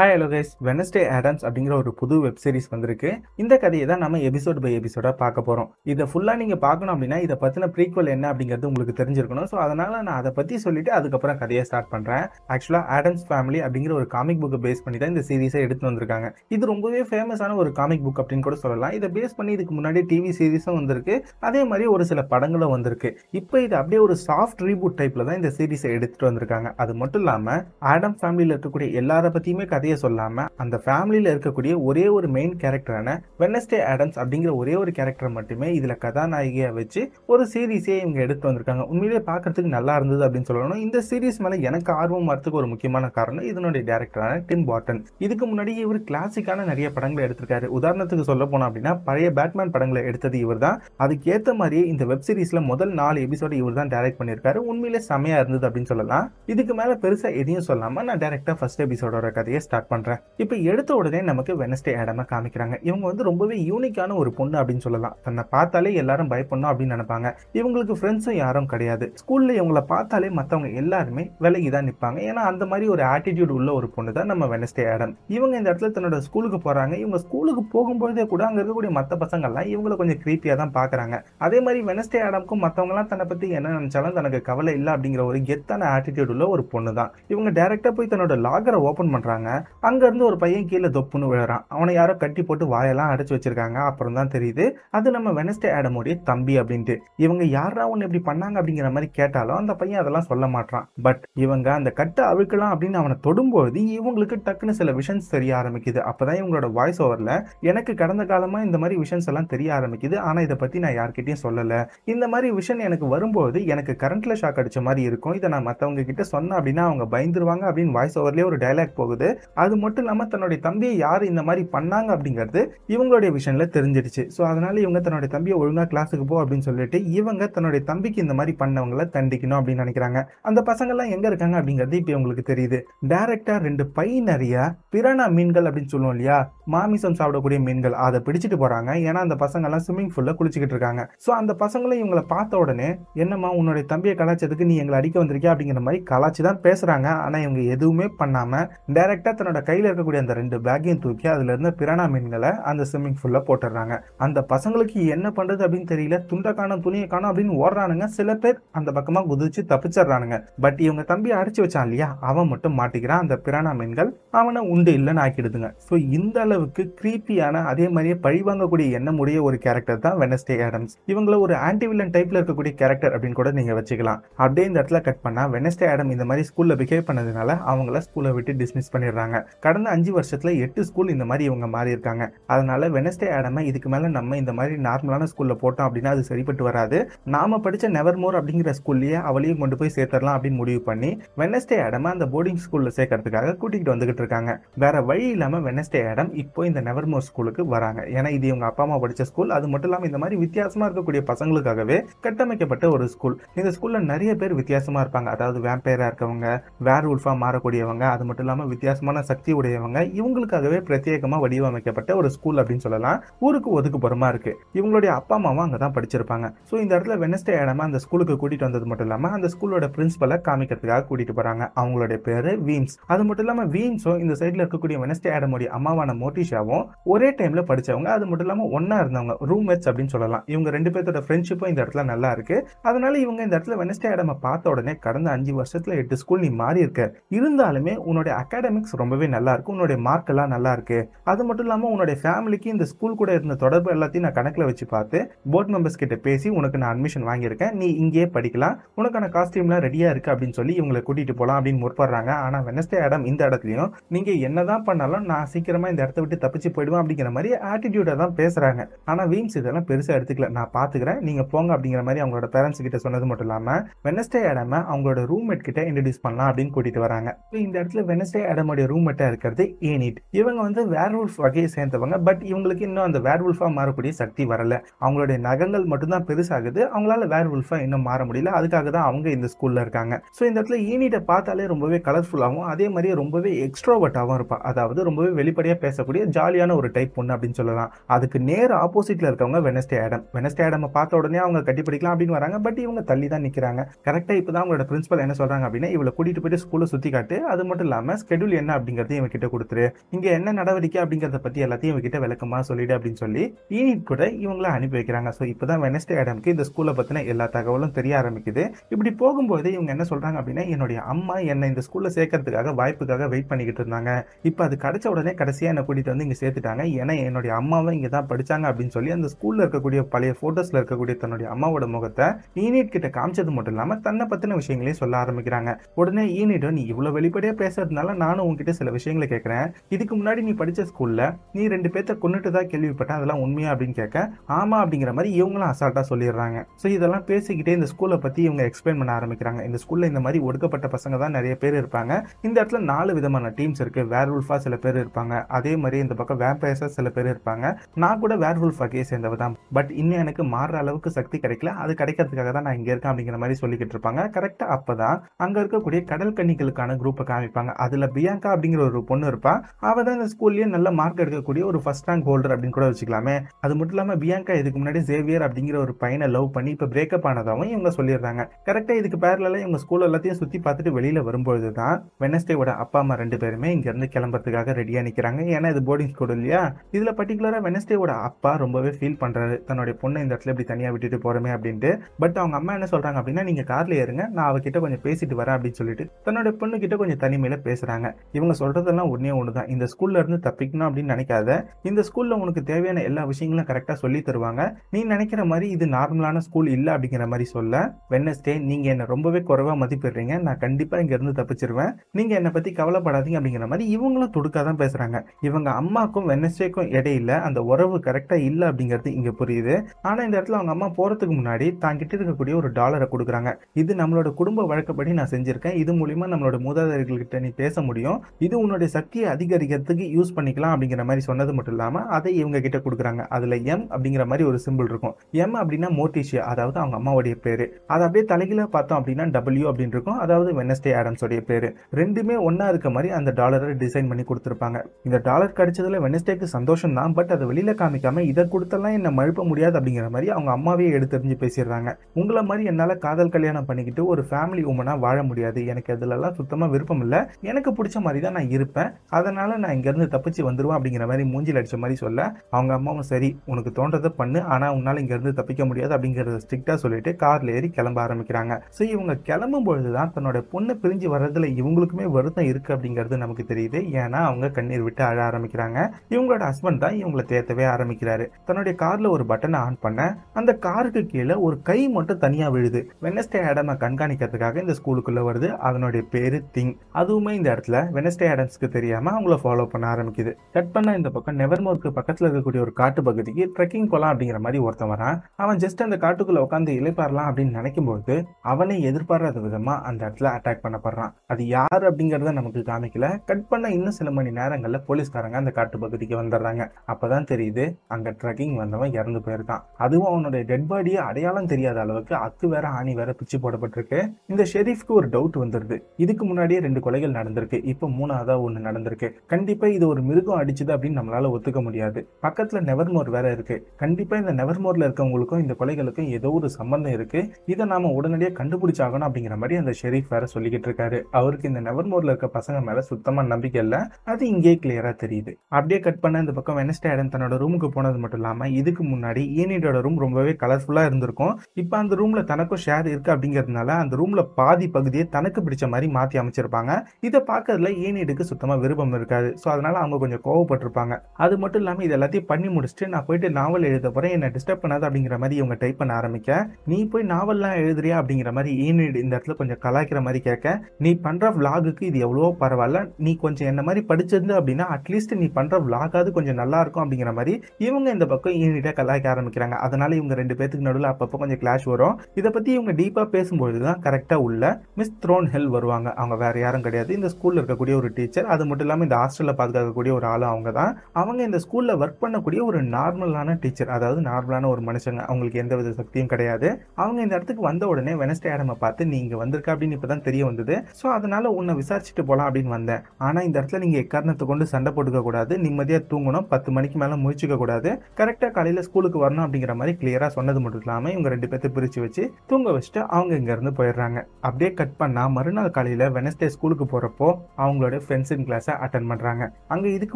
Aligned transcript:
Hi 0.00 0.12
hello 0.14 0.26
guys 0.32 0.50
Wednesday 0.66 1.00
Addams 1.14 1.44
அப்படிங்கிற 1.46 1.74
ஒரு 1.82 1.90
புது 2.00 2.16
வெப் 2.24 2.36
சீரிஸ் 2.42 2.68
வந்திருக்கு. 2.72 3.08
இந்த 3.42 3.54
கதையை 3.62 3.86
தான் 3.90 4.02
நம்ம 4.04 4.18
எபிசோட் 4.28 4.58
பை 4.64 4.70
எபிசோட 4.80 5.08
பார்க்க 5.22 5.42
போறோம். 5.48 5.70
இதை 5.92 6.04
ஃபுல்லாக 6.10 6.38
நீங்கள் 6.42 6.60
பார்க்கணும் 6.64 6.92
அப்படின்னா 6.94 7.18
இதை 7.24 7.36
பற்றின 7.40 7.68
ப்ரீக்வல் 7.76 8.10
என்ன 8.12 8.26
அப்படிங்கிறது 8.32 8.68
உங்களுக்கு 8.70 8.94
தெரிஞ்சிருக்கணும். 9.00 9.46
ஸோ 9.52 9.56
அதனால 9.64 9.92
நான் 10.08 10.18
அதை 10.20 10.30
பற்றி 10.36 10.58
சொல்லிட்டு 10.64 10.90
அதுக்கப்புறம் 10.98 11.38
கதையை 11.40 11.62
ஸ்டார்ட் 11.70 11.90
பண்ணுறேன் 11.94 12.22
ஆக்சுவலாக 12.56 12.84
ஆடம்ஸ் 12.98 13.24
ஃபேமிலி 13.30 13.62
அப்படிங்கிற 13.64 13.96
ஒரு 13.98 14.06
காமிக் 14.14 14.40
புக்கை 14.44 14.60
பேஸ் 14.66 14.84
பண்ணி 14.84 15.00
தான் 15.02 15.12
இந்த 15.14 15.24
சீரிஸை 15.30 15.62
எடுத்து 15.66 15.88
வந்திருக்காங்க. 15.88 16.30
இது 16.56 16.70
ரொம்பவே 16.72 17.00
ஃபேமஸான 17.10 17.56
ஒரு 17.64 17.72
காமிக் 17.80 18.04
புக் 18.06 18.20
அப்படின்னு 18.24 18.46
கூட 18.48 18.58
சொல்லலாம். 18.62 18.94
இதை 19.00 19.10
பேஸ் 19.18 19.36
பண்ணி 19.40 19.52
இதுக்கு 19.58 19.74
முன்னாடி 19.80 20.04
டிவி 20.12 20.32
சீரிஸும் 20.38 20.78
வந்திருக்கு. 20.80 21.16
அதே 21.50 21.64
மாதிரி 21.72 21.90
ஒரு 21.96 22.06
சில 22.12 22.26
படங்களும் 22.34 22.74
வந்திருக்கு. 22.76 23.12
இப்போ 23.40 23.56
இது 23.66 23.76
அப்படியே 23.80 24.02
ஒரு 24.06 24.18
சாஃப்ட் 24.28 24.64
ரீபூட் 24.68 24.98
டைப்ல 25.02 25.28
தான் 25.30 25.40
இந்த 25.42 25.52
சீரிஸை 25.58 25.92
எடுத்துகிட்டு 25.98 26.30
வந்திருக்காங்க. 26.30 26.70
அது 26.84 26.94
மட்டும் 27.02 27.24
இல்லாமல் 27.26 27.60
ஆடம் 27.96 28.18
ஃபேமிலியில் 28.22 28.56
இருக்கக்கூடிய 28.56 28.90
எல்லாரை 29.02 29.32
பற்றியுமே 29.38 29.68
கதை 29.74 29.86
கதையை 29.88 30.04
சொல்லாமல் 30.06 30.48
அந்த 30.62 30.76
ஃபேமிலியில 30.84 31.30
இருக்கக்கூடிய 31.32 31.74
ஒரே 31.88 32.02
ஒரு 32.14 32.26
மெயின் 32.34 32.54
கேரக்டரான 32.62 33.08
வெனஸ்டே 33.42 33.78
ஆடம்ஸ் 33.92 34.16
அப்படிங்கிற 34.22 34.50
ஒரே 34.60 34.74
ஒரு 34.80 34.90
கேரக்டர் 34.98 35.30
மட்டுமே 35.36 35.68
இதுல 35.78 35.94
கதாநாயகியா 36.02 36.68
வச்சு 36.78 37.02
ஒரு 37.32 37.44
சீரீஸே 37.52 37.94
இவங்க 38.02 38.18
எடுத்து 38.26 38.44
வந்திருக்காங்க. 38.48 38.84
உண்மையிலேயே 38.92 39.20
பார்க்கறதுக்கு 39.28 39.70
நல்லா 39.76 39.94
இருந்தது 39.98 40.22
அப்படின்னு 40.26 40.48
சொல்லணும். 40.50 40.82
இந்த 40.86 40.98
சீரிஸ் 41.08 41.40
மேலே 41.44 41.58
எனக்கு 41.68 41.92
ஆர்வம் 42.00 42.28
வரதுக்கு 42.32 42.60
ஒரு 42.62 42.68
முக்கியமான 42.72 43.08
காரணம் 43.18 43.46
இதனுடைய 43.52 43.82
டேரக்டரான 43.90 44.34
டிம் 44.50 44.66
பாட்டன் 44.70 45.00
இதுக்கு 45.26 45.46
முன்னாடி 45.50 45.74
இவர் 45.84 46.00
கிளாசிக்கான 46.10 46.66
நிறைய 46.70 46.90
படங்களை 46.98 47.24
எடுத்திருக்காரு. 47.28 47.68
உதாரணத்துக்கு 47.78 48.28
சொல்ல 48.30 48.46
போனோம் 48.52 48.68
அப்படின்னா 48.68 48.94
பழைய 49.08 49.30
பேட்மேன் 49.40 49.74
படங்களை 49.76 50.02
எடுத்தது 50.10 50.38
இவர் 50.44 50.62
தான். 50.66 50.78
அதுக்கு 51.06 51.32
ஏத்த 51.36 51.56
மாதிரியே 51.62 51.86
இந்த 51.92 52.04
வெப் 52.12 52.26
சீரிஸ்ல 52.28 52.62
முதல் 52.72 52.94
நாலு 53.00 53.26
எபிசோடு 53.26 53.58
இவர் 53.62 53.80
தான் 53.80 53.92
டைரக்ட் 53.96 54.20
பண்ணியிருக்காரு. 54.20 54.60
உண்மையிலே 54.72 55.02
செமையா 55.10 55.40
இருந்தது 55.42 55.66
அப்படின்னு 55.70 55.92
சொல்லலாம். 55.94 56.28
இதுக்கு 56.54 56.76
மேல 56.82 56.98
பெருசா 57.06 57.30
எதையும் 57.42 57.66
சொல்லாம 57.70 58.06
நான் 58.10 58.22
டேரக்டா 58.26 58.56
ஃபர்ஸ்ட் 58.60 58.84
எபிசோடோட 58.86 59.26
கதையை 59.38 59.60
ஸ்டார்ட் 59.64 59.77
பண்றேன். 59.92 60.20
இப்போ 60.42 60.56
எடுத்த 60.70 60.90
உடனே 61.00 61.20
நமக்கு 61.30 61.52
வெனஸ்டே 61.62 61.94
ஆடமை 62.00 62.24
காமிக்கிறாங்க. 62.32 62.76
இவங்க 62.88 63.04
வந்து 63.10 63.26
ரொம்பவே 63.30 63.56
யூனிக்கான 63.70 64.16
ஒரு 64.22 64.32
பொண்ணு 64.38 64.56
அப்படின்னு 64.60 64.84
சொல்லலாம். 64.86 65.16
தன்னை 65.26 65.44
பார்த்தாலே 65.54 65.92
எல்லாரும் 66.02 66.30
பயப்படணும் 66.32 66.70
அப்படின்னு 66.70 66.96
நினைப்பாங்க. 66.96 67.30
இவங்களுக்கு 67.58 67.96
ஃப்ரெண்ட்ஸும் 68.00 68.38
யாரும் 68.42 68.70
கிடையாது. 68.72 69.06
ஸ்கூல்ல 69.22 69.56
இவங்கள 69.60 69.82
பார்த்தாலே 69.94 70.30
மற்றவங்க 70.38 70.70
எல்லாருமே 70.82 71.24
விலகி 71.46 71.70
தான் 71.76 71.88
நிற்பாங்க 71.90 72.18
ஏன்னா 72.28 72.44
அந்த 72.50 72.66
மாதிரி 72.72 72.88
ஒரு 72.94 73.04
ஆட்டிடியூட் 73.12 73.54
உள்ள 73.58 73.70
ஒரு 73.78 73.88
பொண்ணு 73.96 74.12
தான் 74.18 74.30
நம்ம 74.32 74.46
வெனஸ்டே 74.54 74.86
ஆடம் 74.92 75.14
இவங்க 75.36 75.54
இந்த 75.60 75.68
இடத்துல 75.70 75.92
தன்னோட 75.96 76.18
ஸ்கூலுக்கு 76.26 76.60
போறாங்க. 76.66 76.94
இவங்க 77.02 77.18
ஸ்கூலுக்கு 77.24 77.64
போகும்போதே 77.74 78.26
கூட 78.32 78.44
அங்கே 78.48 78.60
இருக்கக்கூடிய 78.60 78.92
மற்ற 78.98 79.16
பசங்கள்லாம் 79.24 79.70
இவங்கள 79.74 79.96
கொஞ்சம் 80.00 80.20
கிரீப்பியாக 80.24 80.58
தான் 80.62 80.74
பார்க்குறாங்க. 80.78 81.16
அதே 81.46 81.60
மாதிரி 81.66 81.80
வெனஸ்டே 81.90 82.20
ஆடம்க்கும் 82.26 82.64
மற்றவங்கலாம் 82.64 83.10
தன்னை 83.12 83.26
பற்றி 83.32 83.48
என்ன 83.58 83.74
நினச்சாலும் 83.78 84.16
தனக்கு 84.18 84.40
கவலை 84.48 84.72
இல்லை 84.78 84.92
அப்படிங்கிற 84.94 85.24
ஒரு 85.30 85.38
கெத்தான 85.50 85.88
ஆட்டிடியூட் 85.94 86.32
உள்ள 86.34 86.46
ஒரு 86.54 86.64
பொண்ணு 86.72 86.92
தான். 87.00 87.12
இவங்க 87.32 87.50
டேரெக்டாக 87.58 87.92
போய் 87.96 88.10
தன்னோட 88.12 88.36
லாகரை 88.46 88.80
ஓப்பன் 88.88 89.12
பண்ணுறாங்க 89.14 89.50
அங்கேருந்து 89.82 90.22
ஒரு 90.22 90.36
பையன் 90.36 90.66
கீழே 90.66 90.86
தொப்புன்னு 90.86 91.28
விழுறான். 91.32 91.64
அவனை 91.68 91.94
யாரோ 91.94 92.14
கட்டி 92.14 92.42
போட்டு 92.42 92.66
வாயெல்லாம் 92.66 93.10
அடைச்சு 93.10 93.34
வச்சிருக்காங்க. 93.36 93.78
அப்புறம் 93.90 94.14
தான் 94.14 94.28
தெரியுது 94.28 94.64
அது 94.90 95.10
நம்ம 95.10 95.30
வெனஸ்டே 95.42 95.70
ஆடமோடைய 95.78 96.22
தம்பி 96.22 96.60
அப்படின்ட்டு. 96.60 96.96
இவங்க 97.16 97.44
யாரா 97.44 97.88
ஒன்று 97.88 98.08
இப்படி 98.10 98.22
பண்ணாங்க 98.28 98.56
அப்படிங்கிற 98.60 98.88
மாதிரி 98.92 99.08
கேட்டாலும் 99.12 99.56
அந்த 99.56 99.74
பையன் 99.74 100.00
அதெல்லாம் 100.00 100.28
சொல்ல 100.30 100.46
மாட்டான் 100.46 100.88
பட் 101.02 101.22
இவங்க 101.34 101.72
அந்த 101.72 101.90
கட்டை 101.90 102.24
அவிழ்க்கலாம் 102.24 102.72
அப்படின்னு 102.74 103.00
அவனை 103.02 103.16
தொடும்போது 103.26 103.78
இவங்களுக்கு 103.98 104.36
டக்குன்னு 104.44 104.78
சில 104.80 104.92
விஷன்ஸ் 104.92 105.30
தெரிய 105.30 105.54
ஆரம்பிக்குது. 105.54 106.00
அப்போதான் 106.10 106.40
இவங்களோட 106.40 106.72
வாய்ஸ் 106.72 107.02
ஓவரில் 107.02 107.44
எனக்கு 107.60 107.94
கடந்த 107.94 108.24
காலமாக 108.24 108.64
இந்த 108.64 108.78
மாதிரி 108.78 109.00
விஷன்ஸ் 109.00 109.26
எல்லாம் 109.26 109.46
தெரிய 109.46 109.72
ஆரம்பிக்குது. 109.72 110.18
ஆனால் 110.18 110.42
இதை 110.42 110.56
பற்றி 110.56 110.78
நான் 110.78 110.92
யார்கிட்டையும் 110.92 111.42
சொல்லலை. 111.42 111.80
இந்த 112.04 112.28
மாதிரி 112.28 112.56
விஷன் 112.56 112.78
எனக்கு 112.78 113.06
வரும்போது 113.06 113.66
எனக்கு 113.66 113.96
கரண்ட்ல 114.00 114.36
ஷாக் 114.40 114.60
அடிச்ச 114.62 114.82
மாதிரி 114.82 115.02
இருக்கும். 115.02 115.34
இதை 115.34 115.50
நான் 115.50 115.66
மற்றவங்க 115.66 116.02
கிட்ட 116.02 116.22
சொன்னேன் 116.22 116.58
அப்படின்னா 116.58 116.84
அவங்க 116.88 117.06
பயந்துருவாங்க 117.16 117.64
அப்படின்னு 117.70 117.90
வாய்ஸ் 117.90 118.18
ஓவர்லேயே 118.18 118.44
ஒரு 118.44 118.56
டைலாக் 118.56 118.94
போகுது. 118.94 119.40
அது 119.64 119.74
மட்டும் 119.82 120.04
இல்லாமல் 120.04 120.30
தன்னுடைய 120.32 120.58
தம்பியை 120.66 120.94
யார் 121.04 121.22
இந்த 121.30 121.42
மாதிரி 121.48 121.62
பண்ணாங்க 121.74 122.08
அப்படிங்கிறது 122.16 122.60
இவங்களுடைய 122.94 123.30
விஷன்ல 123.36 123.66
தெரிஞ்சிடுச்சு. 123.76 124.22
ஸோ 124.36 124.40
அதனால 124.50 124.74
இவங்க 124.84 125.00
தன்னுடைய 125.06 125.30
தம்பியை 125.34 125.56
ஒழுங்காக 125.62 125.86
கிளாஸுக்கு 125.92 126.26
போ 126.32 126.36
அப்படின்னு 126.42 126.66
சொல்லிட்டு 126.68 127.00
இவங்க 127.18 127.50
தன்னுடைய 127.56 127.82
தம்பிக்கு 127.90 128.24
இந்த 128.24 128.36
மாதிரி 128.40 128.54
பண்ணவங்கள 128.62 129.04
தண்டிக்கணும் 129.16 129.58
அப்படின்னு 129.58 129.84
நினைக்கிறாங்க. 129.84 130.20
அந்த 130.50 130.60
பசங்கள்லாம் 130.70 131.12
எங்கே 131.16 131.30
இருக்காங்க 131.32 131.56
அப்படிங்கிறது 131.60 131.98
இப்போ 132.00 132.12
இவங்களுக்கு 132.14 132.44
தெரியுது. 132.52 132.80
டேரெக்டாக 133.12 133.58
ரெண்டு 133.66 133.86
பை 133.98 134.08
நிறைய 134.30 134.56
பிரானா 134.94 135.26
மீன்கள் 135.38 135.68
அப்படின்னு 135.70 135.92
சொல்லுவோம் 135.94 136.14
இல்லையா? 136.16 136.38
மாமிசம் 136.74 137.18
சாப்பிடக்கூடிய 137.20 137.60
மீன்கள். 137.66 137.96
அதை 138.06 138.20
பிடிச்சிட்டு 138.26 138.58
போகிறாங்க 138.62 138.90
ஏன்னா 139.08 139.20
அந்த 139.26 139.38
பசங்கள்லாம் 139.44 139.84
ஸ்விம்மிங் 139.86 140.12
ஃபுல்லில் 140.14 140.38
குளிச்சிக்கிட்டு 140.40 140.76
இருக்காங்க. 140.76 141.02
ஸோ 141.24 141.30
அந்த 141.40 141.52
பசங்களும் 141.62 142.00
இவங்களை 142.02 142.24
பார்த்த 142.34 142.62
உடனே 142.64 142.88
என்னம்மா 143.24 143.50
உன்னுடைய 143.60 143.84
தம்பியை 143.92 144.16
கலாச்சதுக்கு 144.22 144.68
நீ 144.70 144.76
எங்களை 144.82 144.98
அடிக்க 145.00 145.16
வந்திருக்கியா? 145.22 145.52
அப்படிங்கிற 145.54 145.82
மாதிரி 145.86 146.00
கலாச்சி 146.12 146.42
தான் 146.48 146.62
பேசுகிறாங்க 146.66 147.08
ஆனால் 147.24 147.42
இவங்க 147.44 147.60
எதுவுமே 147.74 148.08
பண்ணாமல் 148.20 148.66
டேரெக்டாக 148.96 149.34
தன்னோட 149.38 149.60
கையில் 149.68 149.88
இருக்கக்கூடிய 149.88 150.20
அந்த 150.24 150.34
ரெண்டு 150.40 150.56
பேக்கையும் 150.66 151.02
தூக்கி 151.04 151.28
அதுல 151.34 151.52
இருந்த 151.54 151.72
பிரானா 151.80 152.06
மீன்களை 152.14 152.50
அந்த 152.70 152.82
ஸ்விம்மிங் 152.90 153.18
ஃபுல்ல 153.20 153.40
போட்டுடுறாங்க. 153.48 153.94
அந்த 154.26 154.38
பசங்களுக்கு 154.52 155.06
என்ன 155.16 155.32
பண்றது 155.38 155.64
அப்படின்னு 155.66 155.90
தெரியல. 155.94 156.18
துண்டை 156.30 156.52
காணும் 156.60 156.82
துணியை 156.86 157.06
காணும் 157.14 157.30
அப்படின்னு 157.30 157.58
ஓடுறானுங்க. 157.62 158.08
சில 158.18 158.36
பேர் 158.44 158.58
அந்த 158.80 158.92
பக்கமா 158.98 159.22
குதிச்சு 159.30 159.62
தப்பிச்சிடுறானுங்க. 159.72 160.38
பட் 160.66 160.80
இவங்க 160.86 161.04
தம்பி 161.12 161.32
அடிச்சு 161.40 161.62
வச்சான் 161.64 161.86
இல்லையா? 161.88 162.08
அவன் 162.30 162.50
மட்டும் 162.52 162.76
மாட்டிக்கிறான். 162.80 163.24
அந்த 163.24 163.36
பிரானா 163.46 163.72
மீன்கள் 163.80 164.12
அவனை 164.40 164.62
உண்டு 164.74 164.92
இல்லைன்னு 164.98 165.24
ஆக்கிடுதுங்க. 165.26 165.70
ஸோ 165.88 165.94
இந்த 166.18 166.36
அளவுக்கு 166.46 166.82
கிரீப்பியான 167.00 167.64
அதே 167.72 167.88
மாதிரியே 167.94 168.16
பழிவாங்கக்கூடிய 168.26 168.96
எண்ணமுடைய 169.00 169.38
ஒரு 169.48 169.56
கேரக்டர் 169.66 170.04
தான் 170.06 170.18
வெனஸ்டே 170.24 170.56
ஆடம்ஸ் 170.66 170.94
இவங்கள 171.12 171.34
ஒரு 171.44 171.54
ஆன்டிவில்லன் 171.68 172.12
டைப்ல 172.16 172.38
இருக்கக்கூடிய 172.40 172.72
கேரக்டர் 172.80 173.14
அப்படின்னு 173.14 173.38
கூட 173.40 173.50
நீங்க 173.58 173.72
வச்சுக்கலாம். 173.78 174.20
அப்படியே 174.42 174.66
இந்த 174.68 174.78
இடத்துல 174.80 175.00
கட் 175.06 175.22
பண்ணா 175.26 175.42
வெனஸ்டே 175.56 175.86
ஆடம் 175.92 176.12
இந்த 176.14 176.24
மாதிரி 176.30 176.46
ஸ்கூல்ல 176.50 176.74
பிஹேவ் 176.80 177.06
பண்ணதுனால 177.08 177.56
அவங்கள 177.72 178.00
ஸ்கூலை 178.06 178.30
விட்டு 178.36 178.52
டிஸ்மிஸ் 178.62 178.92
பண்ணிடுறாங்க. 178.94 179.27
கடந்த 179.66 179.88
அஞ்சு 179.94 180.10
வருஷத்துல 180.18 180.52
எட்டு 180.64 180.80
ஸ்கூல் 180.88 181.12
இந்த 181.14 181.24
மாதிரி 181.30 181.44
இவங்க 181.48 181.66
மாறி 181.74 181.94
இருக்காங்க 181.94 182.24
அதனால 182.54 182.88
வெனஸ்டே 182.96 183.28
ஆடம 183.38 183.64
இதுக்கு 183.70 183.88
மேல 183.94 184.08
நம்ம 184.18 184.36
இந்த 184.42 184.52
மாதிரி 184.58 184.74
நார்மலான 184.88 185.28
ஸ்கூல்ல 185.32 185.56
போட்டோம் 185.62 185.86
அப்படின்னா 185.88 186.12
அது 186.16 186.22
சரிப்பட்டு 186.30 186.62
வராது. 186.68 186.98
நாம 187.34 187.60
படிச்ச 187.64 187.90
நெவர்மோர் 187.98 188.38
அப்படிங்கிற 188.40 188.72
ஸ்கூல்லயே 188.80 189.18
அவளையும் 189.30 189.60
கொண்டு 189.62 189.78
போய் 189.80 189.94
சேர்த்தரலாம் 189.96 190.36
அப்படின்னு 190.36 190.60
முடிவு 190.62 190.82
பண்ணி 190.90 191.10
வெனஸ்டே 191.42 191.78
ஆடம 191.86 192.10
அந்த 192.14 192.26
போர்டிங் 192.34 192.62
ஸ்கூல்ல 192.64 192.92
சேர்க்கறதுக்காக 192.98 193.54
கூட்டிகிட்டு 193.62 193.94
வந்துகிட்டு 193.94 194.22
இருக்காங்க. 194.24 194.52
வேற 194.84 195.02
வழி 195.10 195.26
இல்லாம 195.34 195.60
வெனஸ்டே 195.68 196.02
ஆடம் 196.10 196.32
இப்போ 196.42 196.66
இந்த 196.70 196.80
நெவர்மோர் 196.88 197.26
ஸ்கூலுக்கு 197.28 197.64
வராங்க. 197.74 198.00
ஏன்னா 198.16 198.30
இது 198.36 198.46
இவங்க 198.50 198.66
அப்பா 198.70 198.84
அம்மா 198.86 198.98
படிச்ச 199.04 199.22
ஸ்கூல் 199.30 199.54
அது 199.56 199.66
மட்டும் 199.72 199.90
இல்லாம 199.90 200.06
இந்த 200.10 200.20
மாதிரி 200.22 200.38
வித்தியாசமா 200.44 200.86
இருக்கக்கூடிய 200.88 201.22
பசங்களுக்காகவே 201.30 201.98
கட்டமைக்கப்பட்ட 202.26 202.86
ஒரு 202.96 203.06
ஸ்கூல் 203.14 203.36
இந்த 203.60 203.70
ஸ்கூல்ல 203.76 204.00
நிறைய 204.12 204.32
பேர் 204.42 204.58
வித்தியாசமா 204.60 205.00
இருப்பாங்க. 205.04 205.30
அதாவது 205.36 205.58
வேம்பையரா 205.66 206.08
இருக்கவங்க 206.10 206.48
வேர் 206.88 207.08
உல்ஃபா 207.12 207.34
மாறக்கூடியவங்க 207.44 208.04
அது 208.14 208.24
மட்டும் 208.28 208.46
இல்லாம 208.46 208.66
வித்தியாசமான 208.72 209.17
சக்தி 209.30 209.52
உடையவங்க 209.58 209.98
இவங்களுக்காகவே 210.18 210.78
பிரத்யேகமாக 210.88 211.40
வடிவமைக்கப்பட்ட 211.44 212.10
ஒரு 212.20 212.28
ஸ்கூல் 212.36 212.60
அப்படின்னு 212.60 212.84
சொல்லலாம். 212.86 213.18
ஊருக்கு 213.46 213.70
ஒதுக்குப்புறமா 213.78 214.28
இருக்கு. 214.32 214.52
இவங்களுடைய 214.78 215.10
அப்பா 215.18 215.34
அம்மாவும் 215.38 215.64
அங்கே 215.64 215.80
தான் 215.84 215.94
படிச்சிருப்பாங்க. 215.96 216.46
ஸோ 216.70 216.74
இந்த 216.82 216.92
இடத்துல 216.96 217.16
வெனஸ்டே 217.24 217.54
இடமா 217.62 217.84
அந்த 217.88 218.00
ஸ்கூலுக்கு 218.04 218.36
கூட்டிட்டு 218.42 218.66
வந்தது 218.68 218.86
மட்டும் 218.90 219.08
இல்லாமல் 219.08 219.34
அந்த 219.36 219.50
ஸ்கூலோட 219.54 219.88
பிரின்சிபலை 219.96 220.38
காமிக்கிறதுக்காக 220.48 221.04
கூட்டிட்டு 221.10 221.36
போறாங்க. 221.38 221.64
அவங்களுடைய 221.82 222.18
பேரு 222.28 222.52
வீம்ஸ் 222.68 222.96
அது 223.12 223.22
மட்டும் 223.28 223.46
இல்லாமல் 223.46 223.70
வீம்ஸும் 223.76 224.20
இந்த 224.24 224.36
சைடில் 224.40 224.62
இருக்கக்கூடிய 224.64 224.98
வெனஸ்டே 225.04 225.32
ஆடமுடைய 225.36 225.70
அம்மாவான 225.78 226.16
மோட்டிஷாவும் 226.22 226.84
ஒரே 227.14 227.30
டைம்ல 227.40 227.62
படிச்சவங்க. 227.70 228.10
அது 228.16 228.26
மட்டும் 228.30 228.46
இல்லாமல் 228.48 228.72
ஒன்னா 228.78 228.98
இருந்தவங்க 229.04 229.36
ரூம்மேட்ஸ் 229.50 229.88
அப்படின்னு 229.90 230.14
சொல்லலாம். 230.16 230.44
இவங்க 230.54 230.68
ரெண்டு 230.76 230.92
பேர்த்தோட 230.94 231.22
ஃப்ரெண்ட்ஷிப்பும் 231.26 231.70
இந்த 231.72 231.80
இடத்துல 231.84 232.04
நல்லா 232.12 232.30
இருக்கு. 232.36 232.56
அதனால 232.88 233.14
இவங்க 233.24 233.40
இந்த 233.46 233.54
இடத்துல 233.56 233.76
வெனஸ்டே 233.82 234.10
ஆடமை 234.12 234.36
பார்த்த 234.46 234.72
உடனே 234.74 234.94
கடந்த 235.06 235.28
அஞ்சு 235.36 235.52
வருஷத்துல 235.60 235.96
எட்டு 236.02 236.18
ஸ்கூல் 236.22 236.44
நீ 236.46 236.50
மாறி 236.62 236.80
இருக்க 236.84 237.02
இருந்தாலுமே 237.38 237.94
உன்னோட 238.08 238.28
அகாடமிக்ஸ் 238.42 238.94
ரொம்ப 239.02 239.07
ரொம்பவே 239.08 239.26
நல்லா 239.34 239.52
இருக்கு. 239.54 239.72
உன்னுடைய 239.74 239.98
மார்க் 240.06 240.30
எல்லாம் 240.32 240.50
நல்லா 240.54 240.70
இருக்கு. 240.76 240.96
அது 241.32 241.42
மட்டும் 241.48 241.64
இல்லாம 241.66 241.88
உன்னுடைய 241.92 242.16
ஃபேமிலிக்கு 242.22 242.68
இந்த 242.72 242.84
ஸ்கூல் 242.90 243.14
கூட 243.20 243.30
இருந்த 243.36 243.54
தொடர்பு 243.62 243.88
எல்லாத்தையும் 243.94 244.24
நான் 244.26 244.36
கணக்குல 244.38 244.64
வச்சு 244.70 244.86
பார்த்து 244.92 245.18
போர்ட் 245.52 245.70
மெம்பர்ஸ் 245.74 245.98
கிட்ட 246.02 246.16
பேசி 246.26 246.48
உனக்கு 246.58 246.78
நான் 246.80 246.92
அட்மிஷன் 246.94 247.24
வாங்கியிருக்கேன். 247.28 247.72
நீ 247.80 247.86
இங்கேயே 248.02 248.26
படிக்கலாம். 248.34 248.74
உனக்கான 249.00 249.28
காஸ்டியூம்லாம் 249.36 249.82
ரெடியா 249.86 250.08
இருக்கு 250.14 250.32
அப்படின்னு 250.32 250.56
சொல்லி 250.58 250.74
இவங்களை 250.80 251.00
கூட்டிட்டு 251.06 251.36
போலாம் 251.38 251.58
அப்படின்னு 251.60 251.82
முற்படுறாங்க. 251.84 252.30
ஆனா 252.46 252.60
வெனஸ்டே 252.68 252.98
இடம் 253.06 253.24
இந்த 253.30 253.42
இடத்துலயும் 253.48 253.94
நீங்க 254.16 254.30
என்னதான் 254.48 254.84
பண்ணாலும் 254.88 255.24
நான் 255.30 255.48
சீக்கிரமா 255.54 255.88
இந்த 255.94 256.02
இடத்த 256.06 256.24
விட்டு 256.24 256.38
தப்பிச்சு 256.44 256.72
போயிடுவேன் 256.76 257.00
அப்படிங்கிற 257.02 257.32
மாதிரி 257.36 257.52
ஆட்டிடியூட 257.70 258.16
தான் 258.22 258.36
பேசுறாங்க. 258.42 258.84
ஆனா 259.12 259.24
வீம்ஸ் 259.32 259.58
இதெல்லாம் 259.62 259.88
பெருசா 259.92 260.12
எடுத்துக்கல. 260.18 260.50
நான் 260.58 260.72
பாத்துக்கிறேன். 260.78 261.22
நீங்க 261.28 261.44
போங்க 261.54 261.70
அப்படிங்கிற 261.76 262.04
மாதிரி 262.10 262.24
அவங்களோட 262.24 262.50
பேரண்ட்ஸ் 262.56 262.84
கிட்ட 262.88 263.00
சொன்னது 263.06 263.30
மட்டும் 263.32 263.48
இல்லாம 263.48 263.78
வெனஸ்டே 264.08 264.42
இடம 264.52 264.82
அவங்களோட 264.92 265.26
ரூம்மேட் 265.32 265.66
கிட்ட 265.70 265.80
இன்ட்ரடியூஸ் 265.90 266.22
பண்ணலாம் 266.26 266.50
அப்படின்னு 266.50 266.74
கூட்டிட்டு 266.76 267.04
வராங்க. 267.06 267.28
இந்த 267.64 267.74
இடத்துல 267.80 268.04
வெனஸ்டே 268.12 268.44
ஆடமோட 268.52 268.86
ரூம்மேட்டா 268.98 269.26
இருக்கிறது 269.30 269.64
ஏனிட் 269.90 270.18
இவங்க 270.40 270.60
வந்து 270.66 270.82
வேர்வுல்ஃப் 270.94 271.38
வகையை 271.44 271.68
சேர்ந்தவங்க 271.76 272.16
பட் 272.28 272.42
இவங்களுக்கு 272.50 272.84
இன்னும் 272.88 273.06
அந்த 273.08 273.18
வேர்வுல்ஃபாக 273.26 273.70
மாறக்கூடிய 273.78 274.12
சக்தி 274.20 274.44
வரல. 274.52 274.74
அவங்களுடைய 275.04 275.38
நகங்கள் 275.48 275.84
மட்டும்தான் 275.92 276.26
பெருசாகுது 276.28 276.80
அவங்களால 276.92 277.26
வேர்வுல்ஃபாக 277.34 277.84
இன்னும் 277.86 278.06
மாற 278.08 278.20
முடியல. 278.28 278.52
அதுக்காக 278.58 278.90
தான் 278.96 279.06
அவங்க 279.10 279.28
இந்த 279.36 279.48
ஸ்கூலில் 279.54 279.82
இருக்காங்க. 279.84 280.14
ஸோ 280.36 280.42
இந்த 280.48 280.56
இடத்துல 280.60 280.78
ஈனிட்டை 280.92 281.20
பார்த்தாலே 281.30 281.66
ரொம்பவே 281.72 281.98
கலர்ஃபுல்லாகவும் 282.08 282.68
அதே 282.72 282.86
மாதிரியே 282.94 283.14
ரொம்பவே 283.22 283.52
எக்ஸ்ட்ரோவர்ட்டாகவும் 283.66 284.38
இருப்பாள் 284.40 284.62
அதாவது 284.70 285.06
ரொம்பவே 285.08 285.30
வெளிப்படையாக 285.40 285.78
பேசக்கூடிய 285.84 286.24
ஜாலியான 286.36 286.76
ஒரு 286.80 286.90
டைப் 286.96 287.14
பொண்ணு 287.18 287.34
அப்படின்னு 287.36 287.58
சொல்லலாம். 287.60 287.92
அதுக்கு 288.16 288.40
நேர் 288.50 288.74
ஆப்போசிட்ல 288.84 289.30
இருக்கவங்க 289.30 289.60
வெனஸ்டே 289.68 289.98
ஆடம் 290.04 290.24
வெனஸ்டே 290.38 290.64
ஆடமை 290.68 290.90
பார்த்த 290.98 291.20
உடனே 291.20 291.40
அவங்க 291.44 291.62
கட்டி 291.68 291.84
பிடிக்கலாம் 291.88 292.14
அப்படின்னு 292.14 292.38
வராங்க 292.38 292.58
பட் 292.66 292.80
இவங்க 292.86 293.02
தள்ளி 293.12 293.28
தான் 293.34 293.44
நிற்கிறாங்க 293.46 293.80
கரெக்டாக 294.08 294.40
இப்போ 294.40 294.50
தான் 294.52 294.62
அவங்களோட 294.62 294.86
பிரின்சிபல் 294.92 295.24
என்ன 295.26 295.36
சொல்கிறாங்க 295.42 295.66
அப்படின்னா 295.68 295.92
இவளை 295.96 296.12
கூட்டிகிட்டு 296.16 296.44
போயிட்டு 296.44 296.62
ஸ்கூலில் 296.64 296.92
சுற்றி 296.94 297.10
காட்டு. 297.16 297.36
அது 297.52 297.62
மட்டும் 297.68 297.88
இல்லாம 297.88 298.16
ஸ்கெடியூல் 298.22 298.58
என்ன 298.62 298.72
அப்படிங்கறதையும் 298.88 299.20
இவன் 299.20 299.32
கிட்ட 299.34 299.46
கொடுத்துரு. 299.52 299.84
இங்க 300.14 300.26
என்ன 300.38 300.52
நடவடிக்கை 300.58 300.98
அப்படிங்கறத 301.02 301.38
பத்தி 301.46 301.58
எல்லாத்தையும் 301.66 301.92
இவன் 301.92 302.04
கிட்ட 302.06 302.18
விளக்கமா 302.24 302.58
சொல்லிடு 302.68 302.92
அப்படின்னு 302.96 303.20
சொல்லி 303.24 303.42
ஈனிட் 303.78 304.04
கூட 304.10 304.22
இவங்கள 304.44 304.68
அனுப்பி 304.76 304.96
வைக்கிறாங்க. 304.98 305.30
ஸோ 305.38 305.42
இப்பதான் 305.52 305.82
வெனஸ்டே 305.86 306.16
ஆடம்க்கு 306.22 306.54
இந்த 306.54 306.64
ஸ்கூலை 306.68 306.92
பத்தின 306.98 307.22
எல்லா 307.32 307.46
தகவலும் 307.56 307.94
தெரிய 307.98 308.14
ஆரம்பிக்குது. 308.20 308.64
இப்படி 308.94 309.10
போகும்போது 309.22 309.68
இவங்க 309.76 309.90
என்ன 309.96 310.06
சொல்றாங்க 310.12 310.38
அப்படின்னா 310.40 310.64
என்னுடைய 310.74 310.98
அம்மா 311.14 311.36
என்னை 311.54 311.68
இந்த 311.72 311.84
ஸ்கூல்ல 311.86 312.10
சேர்க்கறதுக்காக 312.16 312.74
வாய்ப்புக்காக 312.80 313.28
வெயிட் 313.34 313.50
பண்ணிக்கிட்டு 313.50 313.82
இருந்தாங்க. 313.84 314.12
இப்போ 314.50 314.64
அது 314.68 314.76
கிடைச்ச 314.86 315.06
உடனே 315.14 315.34
கடைசியா 315.42 315.72
என்ன 315.74 315.84
கூட்டிட்டு 315.88 316.12
வந்து 316.14 316.26
இங்க 316.28 316.38
சேர்த்துட்டாங்க. 316.42 316.84
ஏன்னா 317.02 317.16
என்னுடைய 317.26 317.52
அம்மாவும் 317.60 317.96
இங்கே 317.98 318.12
தான் 318.16 318.28
படிச்சாங்க 318.32 318.66
அப்படின்னு 318.70 318.96
சொல்லி 318.96 319.12
அந்த 319.18 319.30
ஸ்கூல்ல 319.34 319.62
இருக்கக்கூடிய 319.64 320.00
பழைய 320.14 320.34
போட்டோஸ்ல 320.42 320.80
இருக்கக்கூடிய 320.80 321.16
தன்னுடைய 321.24 321.48
அம்மாவோட 321.54 321.86
முகத்தை 321.96 322.28
ஈனிட் 322.64 322.94
கிட்ட 322.96 323.10
காமிச்சது 323.18 323.52
மட்டும் 323.58 323.74
இல்லாம 323.76 323.98
தன்னை 324.08 324.24
பத்தின 324.32 324.56
விஷயங்களையும் 324.62 325.00
சொல்ல 325.02 325.16
ஆரம்பிக்கிறாங்க. 325.24 325.70
உடனே 326.00 326.24
ஈனிட்டோ 326.40 326.70
நீ 326.78 326.82
இவ்வளவு 326.92 327.16
வெளிப்படையா 327.18 327.54
பேசுறதுனால 327.62 328.14
நானும் 328.24 328.44
உங்ககிட்ட 328.48 328.72
சில 328.80 328.90
விஷயங்களை 328.96 329.28
கேட்குறேன். 329.34 329.66
இதுக்கு 329.96 330.14
முன்னாடி 330.20 330.40
நீ 330.48 330.54
படிச்ச 330.60 330.86
ஸ்கூல்ல 330.90 331.22
நீ 331.58 331.62
ரெண்டு 331.74 331.90
பேர்த்த 331.94 332.16
கொண்டுட்டு 332.24 332.52
தான் 332.56 332.70
கேள்விப்பட்டேன் 332.72 333.18
அதெல்லாம் 333.18 333.42
உண்மையா 333.44 333.72
அப்படின்னு 333.74 333.98
கேட்க 334.00 334.16
ஆமா 334.58 334.76
அப்படிங்கிற 334.82 335.12
மாதிரி 335.18 335.30
இவங்களும் 335.40 335.70
அசால்ட்டா 335.72 336.04
சொல்லிடுறாங்க. 336.10 336.58
ஸோ 336.82 336.86
இதெல்லாம் 336.96 337.24
பேசிக்கிட்டே 337.30 337.76
இந்த 337.78 337.88
ஸ்கூலை 337.92 338.18
பத்தி 338.26 338.40
இவங்க 338.48 338.62
எக்ஸ்பிளைன் 338.70 339.00
பண்ண 339.02 339.12
ஆரம்பிக்கிறாங்க. 339.18 339.60
இந்த 339.68 339.78
ஸ்கூல்ல 339.84 340.10
இந்த 340.12 340.20
மாதிரி 340.26 340.38
ஒடுக்கப்பட்ட 340.48 340.86
பசங்க 340.94 341.18
தான் 341.24 341.36
நிறைய 341.38 341.54
பேர் 341.62 341.78
இருப்பாங்க. 341.80 342.12
இந்த 342.46 342.56
இடத்துல 342.60 342.80
நாலு 342.92 343.10
விதமான 343.18 343.52
டீம்ஸ் 343.58 343.82
இருக்கு. 343.84 344.04
வேர்வுல்ஃபா 344.14 344.58
சில 344.66 344.76
பேர் 344.84 345.00
இருப்பாங்க. 345.02 345.34
அதே 345.58 345.72
மாதிரி 345.82 345.98
இந்த 346.04 346.16
பக்கம் 346.20 346.40
வேம்பயர்ஸாக 346.44 346.90
சில 346.98 347.08
பேர் 347.16 347.30
இருப்பாங்க. 347.32 347.66
நான் 348.04 348.20
கூட 348.24 348.34
வேர்வுல்ஃப் 348.44 348.82
வகையை 348.84 349.04
சேர்ந்தவ 349.10 349.36
தான். 349.44 349.56
பட் 349.78 349.90
இன்னும் 350.02 350.22
எனக்கு 350.24 350.44
மாறுற 350.54 350.76
அளவுக்கு 350.82 351.10
சக்தி 351.18 351.38
கிடைக்கல. 351.44 351.72
அது 351.84 351.92
கிடைக்கிறதுக்காக 352.00 352.52
தான் 352.56 352.66
நான் 352.68 352.78
இங்க 352.80 352.90
இருக்கேன் 352.92 353.12
அப்படிங்கிற 353.12 353.38
மாதிரி 353.42 353.58
சொல்லிக்கிட்டு 353.62 353.94
இருப்பாங்க. 353.96 354.22
கரெக்டாக 354.36 354.74
அப்போ 354.76 354.94
தான் 355.02 355.16
அங்க 355.46 355.56
இருக்கக்கூடிய 355.62 356.00
கடல் 356.12 356.36
கன்னிகளுக்கான 356.38 356.96
குரூப்பை 357.02 357.26
காமிப்பாங்க. 357.30 357.72
அதில் 357.86 358.12
பியாங்கா 358.16 358.50
அப்படிங்கிற 358.68 358.86
ஒரு 358.90 359.00
பொண்ணு 359.10 359.26
இருப்பா. 359.30 359.52
அவ 359.88 360.02
தான் 360.06 360.16
இந்த 360.18 360.28
ஸ்கூல்லயே 360.32 360.66
நல்ல 360.74 360.88
மார்க் 360.98 361.22
எடுக்கக்கூடிய 361.24 361.62
ஒரு 361.70 361.78
ஃபர்ஸ்ட் 361.84 362.08
ரேங்க் 362.10 362.26
ஹோல்டர் 362.28 362.52
அப்படின்னு 362.54 362.76
கூட 362.76 362.86
வச்சுக்கலாமே. 362.90 363.34
அது 363.64 363.72
மட்டும் 363.78 363.96
இல்லாம 363.96 364.16
பியாங்கா 364.22 364.54
இதுக்கு 364.60 364.78
முன்னாடி 364.80 365.00
சேவியர் 365.10 365.44
அப்படிங்கிற 365.46 365.76
ஒரு 365.84 365.92
பையனை 366.02 366.26
லவ் 366.36 366.48
பண்ணி 366.56 366.70
இப்ப 366.76 366.88
பிரேக்கப் 366.94 367.28
ஆனதாகவும் 367.30 367.70
இவங்க 367.74 367.90
சொல்லிடுறாங்க 367.98 368.44
கரெக்டா 368.68 368.94
இதுக்கு 369.00 369.18
பேரல 369.26 369.52
இவங்க 369.64 369.80
ஸ்கூல் 369.84 370.06
எல்லாத்தையும் 370.08 370.40
சுத்தி 370.40 370.60
பார்த்துட்டு 370.66 370.92
வெளியில 370.98 371.22
வரும்பொழுது 371.28 371.70
தான் 371.80 371.96
வெனஸ்டேவோட 372.24 372.72
அப்பா 372.84 372.98
அம்மா 373.04 373.16
ரெண்டு 373.22 373.38
பேருமே 373.44 373.70
இங்க 373.76 373.88
இருந்து 373.90 374.08
கிளம்புறதுக்காக 374.14 374.74
ரெடியா 374.80 375.02
நிக்கிறாங்க. 375.08 375.40
ஏன்னா 375.56 375.70
இது 375.74 375.82
போர்டிங் 375.88 376.12
ஸ்கூல் 376.14 376.34
இல்லையா? 376.36 376.62
இதுல 376.96 377.12
பர்டிகுலரா 377.20 377.60
வெனஸ்டேவோட 377.68 378.12
அப்பா 378.28 378.52
ரொம்பவே 378.64 378.92
ஃபீல் 378.98 379.18
பண்றாரு. 379.22 379.56
தன்னுடைய 379.68 379.94
பொண்ணை 380.02 380.22
இந்த 380.24 380.32
இடத்துல 380.34 380.54
இப்படி 380.54 380.68
தனியா 380.72 380.90
விட்டுட்டு 380.94 381.20
போறமே 381.26 381.52
அப்படின்ட்டு. 381.56 381.92
பட் 382.22 382.38
அவங்க 382.42 382.56
அம்மா 382.60 382.74
என்ன 382.78 382.88
சொல்றாங்க 382.94 383.20
அப்படின்னா 383.20 383.44
நீங்க 383.50 383.64
கார்ல 383.72 383.98
ஏறுங்க. 384.02 384.24
நான் 384.36 384.48
அவகிட்ட 384.50 384.78
கொஞ்சம் 384.84 385.04
பேசிட்டு 385.06 385.40
வரேன் 385.40 385.56
அப்படின்னு 385.56 385.80
சொல்லிட்டு 385.80 386.06
தன்னோட 386.26 386.50
பொண்ணு 386.62 386.76
கிட்ட 386.84 386.96
கொஞ்சம் 387.02 387.22
தனிமையில 387.24 387.56
பேசுறாங்க. 387.68 388.06
இவங்க 388.38 388.47
சொல்றதெல்லாம் 388.58 389.16
ஒன்னே 389.16 389.50
தான் 389.50 389.66
இந்த 389.66 389.86
ஸ்கூல்ல 389.86 390.18
இருந்து 390.18 390.50
தப்பிக்கணும் 390.50 390.88
அப்படின்னு 390.88 391.14
நினைக்காத. 391.14 391.64
இந்த 391.82 392.00
ஸ்கூல்ல 392.00 392.30
உனக்கு 392.30 392.62
தேவையான 392.62 393.02
எல்லா 393.02 393.24
விஷயங்களும் 393.24 393.66
கரெக்டாக 393.68 393.92
சொல்லி 393.92 394.18
தருவாங்க. 394.18 394.74
நீ 394.90 395.04
நினைக்கிற 395.04 395.44
மாதிரி 395.44 395.70
இது 395.70 395.86
நார்மலான 395.86 396.36
ஸ்கூல் 396.36 396.66
இல்லை 396.66 396.94
அப்படிங்கிற 396.94 397.24
மாதிரி 397.24 397.44
சொல்ல. 397.44 397.94
வெனஸ்டே 398.10 398.60
நீங்க 398.60 398.88
என்ன 398.88 399.04
ரொம்பவே 399.04 399.38
குறைவா 399.38 399.74
மதிப்பிடுறீங்க. 399.76 400.40
நான் 400.40 400.58
கண்டிப்பா 400.58 400.98
இங்க 400.98 401.18
இருந்து 401.20 401.42
தப்பிச்சிருவேன். 401.42 401.92
நீங்க 402.12 402.34
என்னை 402.34 402.50
பத்தி 402.50 402.72
கவலைப்படாதீங்க 402.72 403.36
அப்படிங்கிற 403.40 403.66
மாதிரி 403.66 403.98
இவங்களும் 403.98 404.30
துடுக்காதான் 404.30 404.80
பேசுறாங்க. 404.82 405.24
இவங்க 405.40 405.70
அம்மாக்கும் 405.70 406.28
வெனஸ்டேக்கும் 406.28 406.90
இடையில 406.98 407.40
அந்த 407.40 407.62
உறவு 407.62 407.98
கரெக்டா 407.98 408.34
இல்ல 408.34 408.72
அப்படிங்கிறது 408.72 409.06
இங்க 409.06 409.34
புரியுது. 409.38 409.84
ஆனா 410.02 410.22
இந்த 410.22 410.40
இடத்துல 410.40 410.50
அவங்க 410.50 410.72
அம்மா 410.72 410.86
போறதுக்கு 410.86 411.34
முன்னாடி 411.40 411.78
தான் 411.78 411.98
கிட்ட 411.98 412.16
இருக்கக்கூடிய 412.16 412.54
ஒரு 412.54 412.72
டாலரை 412.72 413.08
கொடுக்குறாங்க. 413.10 413.54
இது 413.72 413.94
நம்மளோட 413.94 414.34
குடும்ப 414.34 414.66
வழக்கப்படி 414.66 415.12
நான் 415.12 415.28
செஞ்சிருக்கேன். 415.30 415.74
இது 415.74 415.92
மூலியமா 415.94 416.20
நம்மளோட 416.20 416.56
மூதாதையர்கள்கிட்ட 416.66 417.40
நீ 417.40 417.48
பேச 417.56 417.82
முடியும். 417.82 418.24
இது 418.46 418.54
உன்னுடைய 418.62 418.88
சக்தியை 418.96 419.26
அதிகரிக்கிறதுக்கு 419.34 420.04
யூஸ் 420.16 420.34
பண்ணிக்கலாம் 420.36 420.72
அப்படிங்கிற 420.74 421.04
மாதிரி 421.08 421.22
சொன்னது 421.28 421.52
மட்டும் 421.56 421.74
இல்லாமல் 421.76 422.04
அதை 422.16 422.30
இவங்க 422.40 422.58
கிட்ட 422.64 422.78
கொடுக்குறாங்க. 422.84 423.22
அதில் 423.36 423.56
எம் 423.74 423.84
அப்படிங்கிற 423.94 424.24
மாதிரி 424.30 424.44
ஒரு 424.50 424.58
சிம்பிள் 424.66 424.90
இருக்கும். 424.92 425.14
எம் 425.44 425.56
அப்படின்னா 425.62 425.88
மோட்டிஷியா 426.00 426.42
அதாவது 426.52 426.78
அவங்க 426.82 426.96
அம்மாவுடைய 427.00 427.36
பேர். 427.46 427.64
அதை 427.94 428.02
அப்படியே 428.06 428.24
தலைகீழ 428.32 428.66
பார்த்தோம் 428.76 428.98
அப்படின்னா 429.00 429.26
டபிள்யூ 429.36 429.66
அப்படின்னு 429.70 429.96
இருக்கும். 429.96 430.20
அதாவது 430.26 430.52
வெனஸ்டே 430.60 430.92
ஆடம்ஸோடைய 431.00 431.40
பேர். 431.50 431.68
ரெண்டுமே 432.00 432.36
ஒன்றா 432.48 432.68
இருக்க 432.72 432.90
மாதிரி 432.96 433.10
அந்த 433.18 433.30
டாலரை 433.40 433.74
டிசைன் 433.82 434.10
பண்ணி 434.12 434.26
கொடுத்துருப்பாங்க. 434.30 434.80
இந்த 435.08 435.20
டாலர் 435.28 435.56
கிடைச்சதுல 435.58 436.02
வெனஸ்டேக்கு 436.06 436.48
சந்தோஷம் 436.56 436.96
தான். 437.00 437.16
பட் 437.18 437.34
அதை 437.36 437.46
வெளியில் 437.52 437.78
காமிக்காம 437.82 438.24
இதை 438.30 438.44
கொடுத்தெல்லாம் 438.54 438.96
என்னை 438.98 439.12
மழுப்ப 439.18 439.48
முடியாது 439.50 439.76
அப்படிங்கிற 439.80 440.08
மாதிரி 440.14 440.30
அவங்க 440.36 440.50
அம்மாவே 440.56 440.88
எடுத்துரிஞ்சு 440.98 441.38
பேசிடுறாங்க. 441.44 441.88
உங்களை 442.20 442.44
மாதிரி 442.50 442.64
என்னால் 442.72 442.96
காதல் 443.06 443.34
கல்யாணம் 443.36 443.68
பண்ணிக்கிட்டு 443.70 444.04
ஒரு 444.14 444.24
ஃபேமிலி 444.30 444.64
உமனாக 444.72 445.04
வாழ 445.06 445.18
முடியாது. 445.30 445.60
எனக்கு 445.74 445.92
அதுலலாம் 445.96 446.38
சுத்தமாக 446.40 446.72
விருப்பம் 446.76 447.04
இல்லை. 447.06 447.22
எனக்கு 447.50 447.70
பிடிச்ச 447.78 447.98
மாதிரி 448.06 448.20
தான் 448.20 448.27
நான் 448.30 448.50
இருப்பேன். 448.50 448.90
அதனால 449.08 449.56
நான் 449.56 449.74
இங்க 449.74 449.88
இருந்து 449.90 450.08
தப்பிச்சு 450.14 450.42
வந்துடுவேன் 450.48 450.78
அப்படிங்கிற 450.78 451.06
மாதிரி 451.06 451.24
மூஞ்சில் 451.32 451.58
அடிச்ச 451.60 451.76
மாதிரி 451.76 451.98
சொல்ல 452.04 452.20
அவங்க 452.50 452.72
அம்மாவும் 452.74 453.08
சரி 453.12 453.30
உனக்கு 453.44 453.72
தோன்றதை 453.78 454.10
பண்ணு 454.20 454.42
ஆனா 454.54 454.66
உன்னால 454.74 455.02
இங்க 455.04 455.14
இருந்து 455.14 455.32
தப்பிக்க 455.32 455.64
முடியாது 455.64 455.94
அப்படிங்கறத 455.96 456.38
ஸ்ட்ரிக்டாக 456.44 456.74
சொல்லிட்டு 456.74 457.16
கார்ல 457.22 457.54
ஏறி 457.54 457.70
கிளம்ப 457.70 457.98
ஆரம்பிக்கிறாங்க. 458.06 458.54
ஸோ 458.78 458.82
இவங்க 458.94 459.14
கிளம்பும் 459.28 459.64
பொழுதுதான் 459.64 460.12
தன்னோட 460.14 460.40
பொண்ணு 460.52 460.74
பிரிஞ்சு 460.82 461.08
வர்றதுல 461.14 461.50
இவங்களுக்குமே 461.60 462.06
வருத்தம் 462.16 462.44
இருக்கு 462.44 462.74
அப்படிங்கிறது 462.74 463.16
நமக்கு 463.16 463.44
தெரியுது. 463.48 463.80
ஏன்னா 464.02 464.20
அவங்க 464.30 464.50
கண்ணீர் 464.50 464.82
விட்டு 464.82 465.04
அழ 465.04 465.18
ஆரம்பிக்கிறாங்க. 465.28 465.78
இவங்களோட 466.10 466.42
ஹஸ்பண்ட் 466.50 466.78
தான் 466.78 466.98
இவங்களை 467.02 467.24
தேத்தவே 467.32 467.66
ஆரம்பிக்கிறாரு. 467.74 468.26
தன்னுடைய 468.44 468.74
கார்ல 468.80 469.08
ஒரு 469.08 469.24
பட்டனை 469.28 469.56
ஆன் 469.56 469.78
பண்ண 469.80 470.00
அந்த 470.32 470.52
காருக்கு 470.66 471.06
கீழே 471.06 471.34
ஒரு 471.34 471.56
கை 471.62 471.88
மட்டும் 471.88 472.18
தனியா 472.18 472.48
விழுது. 472.48 472.80
வெனஸ்டே 473.02 473.40
ஆடமை 473.50 473.74
கண்காணிக்கிறதுக்காக 473.84 474.60
இந்த 474.60 474.74
ஸ்கூலுக்குள்ள 474.80 475.20
வருது. 475.28 475.48
அதனுடைய 475.68 476.06
பேரு 476.10 476.38
திங். 476.54 476.74
அதுவுமே 476.94 477.30
இந்த 477.30 477.48
இடத்துல 477.54 477.76
வெனஸ்டே 477.92 478.17
ஆடம்ஸ்க்கு 478.26 478.68
தெரியாம 478.68 479.20
அவங்கள 479.20 479.38
ஃபாலோ 479.42 479.66
பண்ண 479.66 479.94
ஆரம்பிக்குது. 479.94 480.34
கட் 480.52 480.72
பண்ண 480.72 480.94
இந்த 480.94 481.10
பக்கம் 481.10 481.38
நெவர்மோருக்கு 481.38 481.90
பக்கத்துல 481.94 482.24
இருக்கக்கூடிய 482.24 482.60
ஒரு 482.60 482.72
காட்டு 482.72 483.02
பகுதிக்கு 483.02 483.52
ட்ரெக்கிங் 483.56 483.88
போலாம் 483.88 484.18
அப்படிங்கிற 484.18 484.38
மாதிரி 484.38 484.58
ஒருத்தன் 484.58 484.88
வரான். 484.88 485.20
அவன் 485.36 485.56
ஜஸ்ட் 485.56 485.82
அந்த 485.82 485.96
காட்டுக்குள்ள 485.96 486.46
உட்காந்து 486.46 486.76
இழைப்பாரலாம் 486.76 487.30
அப்படின்னு 487.30 487.56
நினைக்கும்போது 487.58 488.24
அவனே 488.42 488.80
எதிர்பாராத 488.80 489.40
விதமா 489.40 489.80
அந்த 489.80 490.06
இடத்துல 490.08 490.24
அட்டாக் 490.24 490.58
பண்ணப்படுறான். 490.62 491.12
அது 491.26 491.46
யார் 491.46 491.82
அப்படிங்கறத 491.82 492.32
நமக்கு 492.32 492.58
காமிக்கல. 492.58 493.18
கட் 493.26 493.48
பண்ண 493.48 493.68
இன்னும் 493.68 493.90
சில 493.90 494.10
மணி 494.10 494.30
நேரங்களில் 494.30 494.82
போலீஸ்காரங்க 494.88 495.32
அந்த 495.32 495.50
காட்டு 495.50 495.78
பகுதிக்கு 495.78 496.22
வந்துடுறாங்க. 496.22 496.70
அப்போதான் 496.86 497.26
தெரியுது 497.30 497.76
அங்க 497.86 498.10
ட்ரெக்கிங் 498.10 498.54
வந்தவன் 498.54 498.92
இறந்து 498.92 499.18
போயிருக்கான். 499.18 499.60
அதுவும் 499.76 500.12
அவனுடைய 500.12 500.44
டெட் 500.44 500.64
பாடியை 500.68 500.96
அடையாளம் 500.96 501.46
தெரியாத 501.46 501.80
அளவுக்கு 501.80 502.14
அக்கு 502.14 502.46
வேற 502.46 502.68
ஆணி 502.68 502.94
வேற 502.94 503.12
பிச்சு 503.12 503.38
போடப்பட்டிருக்கு. 503.38 504.12
இந்த 504.26 504.44
ஷெரீஃப்க்கு 504.52 504.86
ஒரு 504.86 505.08
டவுட் 505.08 505.36
வந்துருது. 505.40 505.82
இதுக்கு 505.96 506.24
முன்னாடியே 506.24 506.60
ரெண்டு 506.60 506.90
கொலைகள் 506.90 507.16
நடந்திருக்கு. 507.18 507.64
இப்போ 507.64 507.90
மூணு 507.90 508.07
மூணாவதா 508.08 508.34
ஒண்ணு 508.46 508.66
நடந்திருக்கு. 508.68 509.08
கண்டிப்பா 509.26 509.66
இது 509.66 509.88
ஒரு 509.88 510.02
மிருகம் 510.02 510.40
அடிச்சது 510.40 510.72
அப்படின்னு 510.74 510.98
நம்மளால 511.00 511.30
ஒத்துக்க 511.34 511.62
முடியாது. 511.62 512.08
பக்கத்துல 512.22 512.60
நெவர்மோர் 512.70 513.10
வேற 513.10 513.32
இருக்கு. 513.32 513.68
கண்டிப்பா 513.76 514.16
இந்த 514.16 514.32
நெவர்மோர்ல 514.32 514.86
இருக்கவங்களுக்கும் 514.88 515.38
இந்த 515.38 515.54
கொலைகளுக்கும் 515.58 516.08
ஏதோ 516.08 516.30
ஒரு 516.30 516.50
சம்பந்தம் 516.50 516.92
இருக்கு. 516.92 517.32
இதை 517.46 517.66
நாம 517.66 517.88
உடனடியாக 517.88 518.44
கண்டுபிடிச்சாகணும் 518.44 519.06
அப்படிங்கிற 519.08 519.36
மாதிரி 519.36 519.56
அந்த 519.56 519.74
ஷெரீஃப் 519.82 520.08
வேற 520.08 520.26
சொல்லிக்கிட்டு 520.34 520.68
இருக்காரு. 520.70 521.02
அவருக்கு 521.10 521.48
இந்த 521.48 521.60
நெவர்மோர்ல 521.60 522.04
இருக்க 522.04 522.30
பசங்க 522.38 522.64
மேல 522.64 522.80
சுத்தமா 522.80 523.22
நம்பிக்கை 523.22 523.62
இல்ல. 523.62 523.90
அது 524.04 524.28
இங்கே 524.28 524.58
கிளியரா 524.62 524.92
தெரியுது. 525.04 525.34
அப்படியே 525.48 525.80
கட் 525.80 526.00
பண்ண 526.00 526.18
இந்த 526.18 526.32
பக்கம் 526.32 526.58
வெனஸ்டே 526.58 526.90
ஆடன் 526.90 527.12
தன்னோட 527.14 527.36
ரூமுக்கு 527.44 527.68
போனது 527.68 527.98
மட்டும் 527.98 528.20
இல்லாம 528.20 528.48
இதுக்கு 528.48 528.84
முன்னாடி 528.84 529.24
ஈனிடோட 529.40 529.80
ரூம் 529.80 529.98
ரொம்பவே 529.98 530.36
கலர்ஃபுல்லா 530.40 530.84
இருந்திருக்கும். 530.84 531.40
இப்போ 531.54 531.76
அந்த 531.78 531.94
ரூம்ல 531.94 532.24
தனக்கும் 532.24 532.64
ஷேர் 532.66 532.86
இருக்கு 532.86 533.12
அப்படிங்கிறதுனால 533.12 533.66
அந்த 533.66 533.96
ரூம்ல 533.96 534.22
பாதி 534.34 534.68
பகுதியை 534.68 535.06
தனக்கு 535.08 535.42
பிடிச்ச 535.42 535.68
மாதிரி 535.68 535.92
மாத்தி 535.92 536.16
அமைச்சிருப்பாங்க. 536.22 536.72
இதை 537.00 537.20
பாக்குறதுல 537.26 537.70
ஏனி 537.86 537.97
யூனிட்டுக்கு 537.98 538.28
சுத்தமாக 538.30 538.62
விருப்பம் 538.64 538.96
இருக்காது. 538.98 539.28
ஸோ 539.42 539.46
அதனால 539.54 539.74
அவங்க 539.82 539.98
கொஞ்சம் 540.04 540.22
கோவப்பட்டிருப்பாங்க. 540.28 540.94
அது 541.24 541.34
மட்டும் 541.42 541.62
இல்லாமல் 541.62 541.86
இது 541.86 541.96
எல்லாத்தையும் 541.98 542.28
பண்ணி 542.32 542.48
முடிச்சுட்டு 542.56 542.88
நான் 542.94 543.06
போயிட்டு 543.08 543.30
நாவல் 543.38 543.68
எழுத 543.70 543.88
போகிறேன் 543.96 544.14
என்னை 544.16 544.30
டிஸ்டர்ப் 544.36 544.62
பண்ணாது 544.64 544.86
அப்படிங்கிற 544.88 545.16
மாதிரி 545.22 545.38
இவங்க 545.40 545.56
டைப் 545.62 545.80
பண்ண 545.80 545.92
ஆரம்பிக்க. 546.00 546.40
நீ 546.72 546.78
போய் 546.92 547.04
நாவல்லாம் 547.14 547.56
எழுதுறியா 547.62 547.96
அப்படிங்கிற 548.02 548.32
மாதிரி 548.38 548.52
ஈனிட் 548.66 548.98
இந்த 549.02 549.12
இடத்துல 549.16 549.36
கொஞ்சம் 549.40 549.60
கலாய்க்கிற 549.64 550.00
மாதிரி 550.06 550.22
கேட்க. 550.28 550.46
நீ 550.86 550.92
பண்ணுற 551.06 551.32
விலாகுக்கு 551.38 551.84
இது 551.90 551.98
எவ்வளவோ 552.06 552.30
பரவாயில்ல. 552.42 552.80
நீ 553.06 553.14
கொஞ்சம் 553.24 553.50
என்ன 553.52 553.62
மாதிரி 553.68 553.82
படிச்சிருந்து 553.90 554.36
அப்படின்னா 554.38 554.66
அட்லீஸ்ட் 554.76 555.14
நீ 555.22 555.28
பண்ணுற 555.38 555.62
விலாகாவது 555.66 556.10
கொஞ்சம் 556.18 556.40
நல்லா 556.42 556.60
இருக்கும் 556.64 556.84
அப்படிங்கிற 556.84 557.12
மாதிரி 557.18 557.34
இவங்க 557.66 557.88
இந்த 557.96 558.06
பக்கம் 558.12 558.36
யூனிட்டாக 558.42 558.74
கலாய்க்க 558.80 559.12
ஆரம்பிக்கிறாங்க. 559.14 559.56
அதனால 559.66 559.96
இவங்க 560.00 560.14
ரெண்டு 560.20 560.36
பேத்துக்கு 560.38 560.68
நடுவில் 560.68 560.90
அப்பப்போ 560.92 561.18
கொஞ்சம் 561.22 561.40
கிளாஷ் 561.42 561.66
வரும். 561.72 561.96
இதை 562.20 562.30
பற்றி 562.36 562.50
இவங்க 562.58 562.72
டீப்பாக 562.80 563.06
பேசும்பொழுது 563.16 563.60
தான் 563.68 563.80
கரெக்டாக 563.86 564.26
உள்ள 564.26 564.44
மிஸ் 564.80 564.94
த்ரோன் 565.04 565.28
ஹெல் 565.34 565.50
வருவாங்க. 565.56 565.88
அவங்க 566.00 566.16
வேற 566.24 566.34
யாரும் 566.44 566.64
கிடையாது. 566.66 566.90
இந்த 566.98 567.10
ஸ்கூலில் 567.14 567.40
இருக்கக்கூடிய 567.40 567.74
ஒரு 567.80 567.87
டீச்சர் 567.96 568.28
அது 568.34 568.42
மட்டும் 568.48 568.66
இல்லாமல் 568.66 568.86
இந்த 568.88 568.96
ஹாஸ்டலில் 569.00 569.36
பாதுகாக்கக்கூடிய 569.40 569.92
ஒரு 569.98 570.06
ஆளும் 570.12 570.30
அவங்க 570.32 570.50
தான் 570.58 570.72
அவங்க 571.00 571.20
இந்த 571.28 571.38
ஸ்கூலில் 571.44 571.76
ஒர்க் 571.82 572.00
பண்ணக்கூடிய 572.04 572.40
ஒரு 572.48 572.60
நார்மலான 572.76 573.36
டீச்சர் 573.42 573.72
அதாவது 573.76 574.00
நார்மலான 574.08 574.48
ஒரு 574.54 574.62
மனுஷங்க. 574.68 575.00
அவங்களுக்கு 575.08 575.42
எந்த 575.42 575.56
வித 575.60 575.72
சக்தியும் 575.80 576.10
கிடையாது. 576.12 576.48
அவங்க 576.82 576.98
இந்த 577.04 577.14
இடத்துக்கு 577.16 577.44
வந்த 577.48 577.66
உடனே 577.72 577.94
வெனஸ்டே 578.02 578.30
ஆடமை 578.34 578.56
பார்த்து 578.64 578.88
நீங்கள் 578.94 579.20
வந்திருக்க 579.22 579.54
அப்படின்னு 579.54 579.76
இப்போ 579.78 579.90
தான் 579.92 580.04
தெரிய 580.08 580.22
வந்தது. 580.30 580.56
ஸோ 580.80 580.86
அதனால் 580.96 581.28
உன்னை 581.38 581.54
விசாரிச்சுட்டு 581.60 582.04
போகலாம் 582.10 582.28
அப்படின்னு 582.28 582.54
வந்தேன். 582.56 582.82
ஆனால் 583.06 583.26
இந்த 583.28 583.36
இடத்துல 583.40 583.62
நீங்கள் 583.64 583.82
எக்காரணத்தை 583.84 584.26
கொண்டு 584.32 584.46
சண்டை 584.54 584.72
போட்டுக்க 584.76 585.02
கூடாது. 585.08 585.32
நிம்மதியாக 585.46 585.84
தூங்கணும். 585.92 586.26
பத்து 586.32 586.48
மணிக்கு 586.58 586.78
மேலே 586.84 586.98
முழிச்சுக்க 587.04 587.38
கூடாது. 587.42 587.70
கரெக்டாக 588.00 588.32
காலையில் 588.38 588.64
ஸ்கூலுக்கு 588.68 588.98
வரணும் 589.04 589.24
அப்படிங்கிற 589.26 589.54
மாதிரி 589.60 589.74
கிளியராக 589.80 590.10
சொன்னது 590.18 590.42
மட்டும் 590.44 590.64
இல்லாமல் 590.64 590.92
இவங்க 590.94 591.08
ரெண்டு 591.14 591.28
பேர்த்து 591.30 591.54
பிரித்து 591.56 591.80
வச்சு 591.84 592.04
தூங்க 592.30 592.48
வச்சுட்டு 592.56 592.80
அவங்க 592.96 593.12
இங்கேருந்து 593.20 593.52
போயிடுறாங்க. 593.60 593.98
அப்படியே 594.26 594.50
கட் 594.60 594.76
பண்ணால் 594.80 595.12
மறுநாள் 595.16 595.54
காலையில் 595.56 595.86
வெனஸ்டே 595.98 596.28
ஸ்கூலுக்கு 596.34 596.66
போகிறப்போ 596.72 597.08
அவங்களோட 597.42 597.77
ஃபென்சிங் 597.86 598.24
கிளாஸை 598.28 598.54
அட்டன் 598.64 598.88
பண்ணுறாங்க 598.90 599.24
அங்கே 599.54 599.68
இதுக்கு 599.76 599.94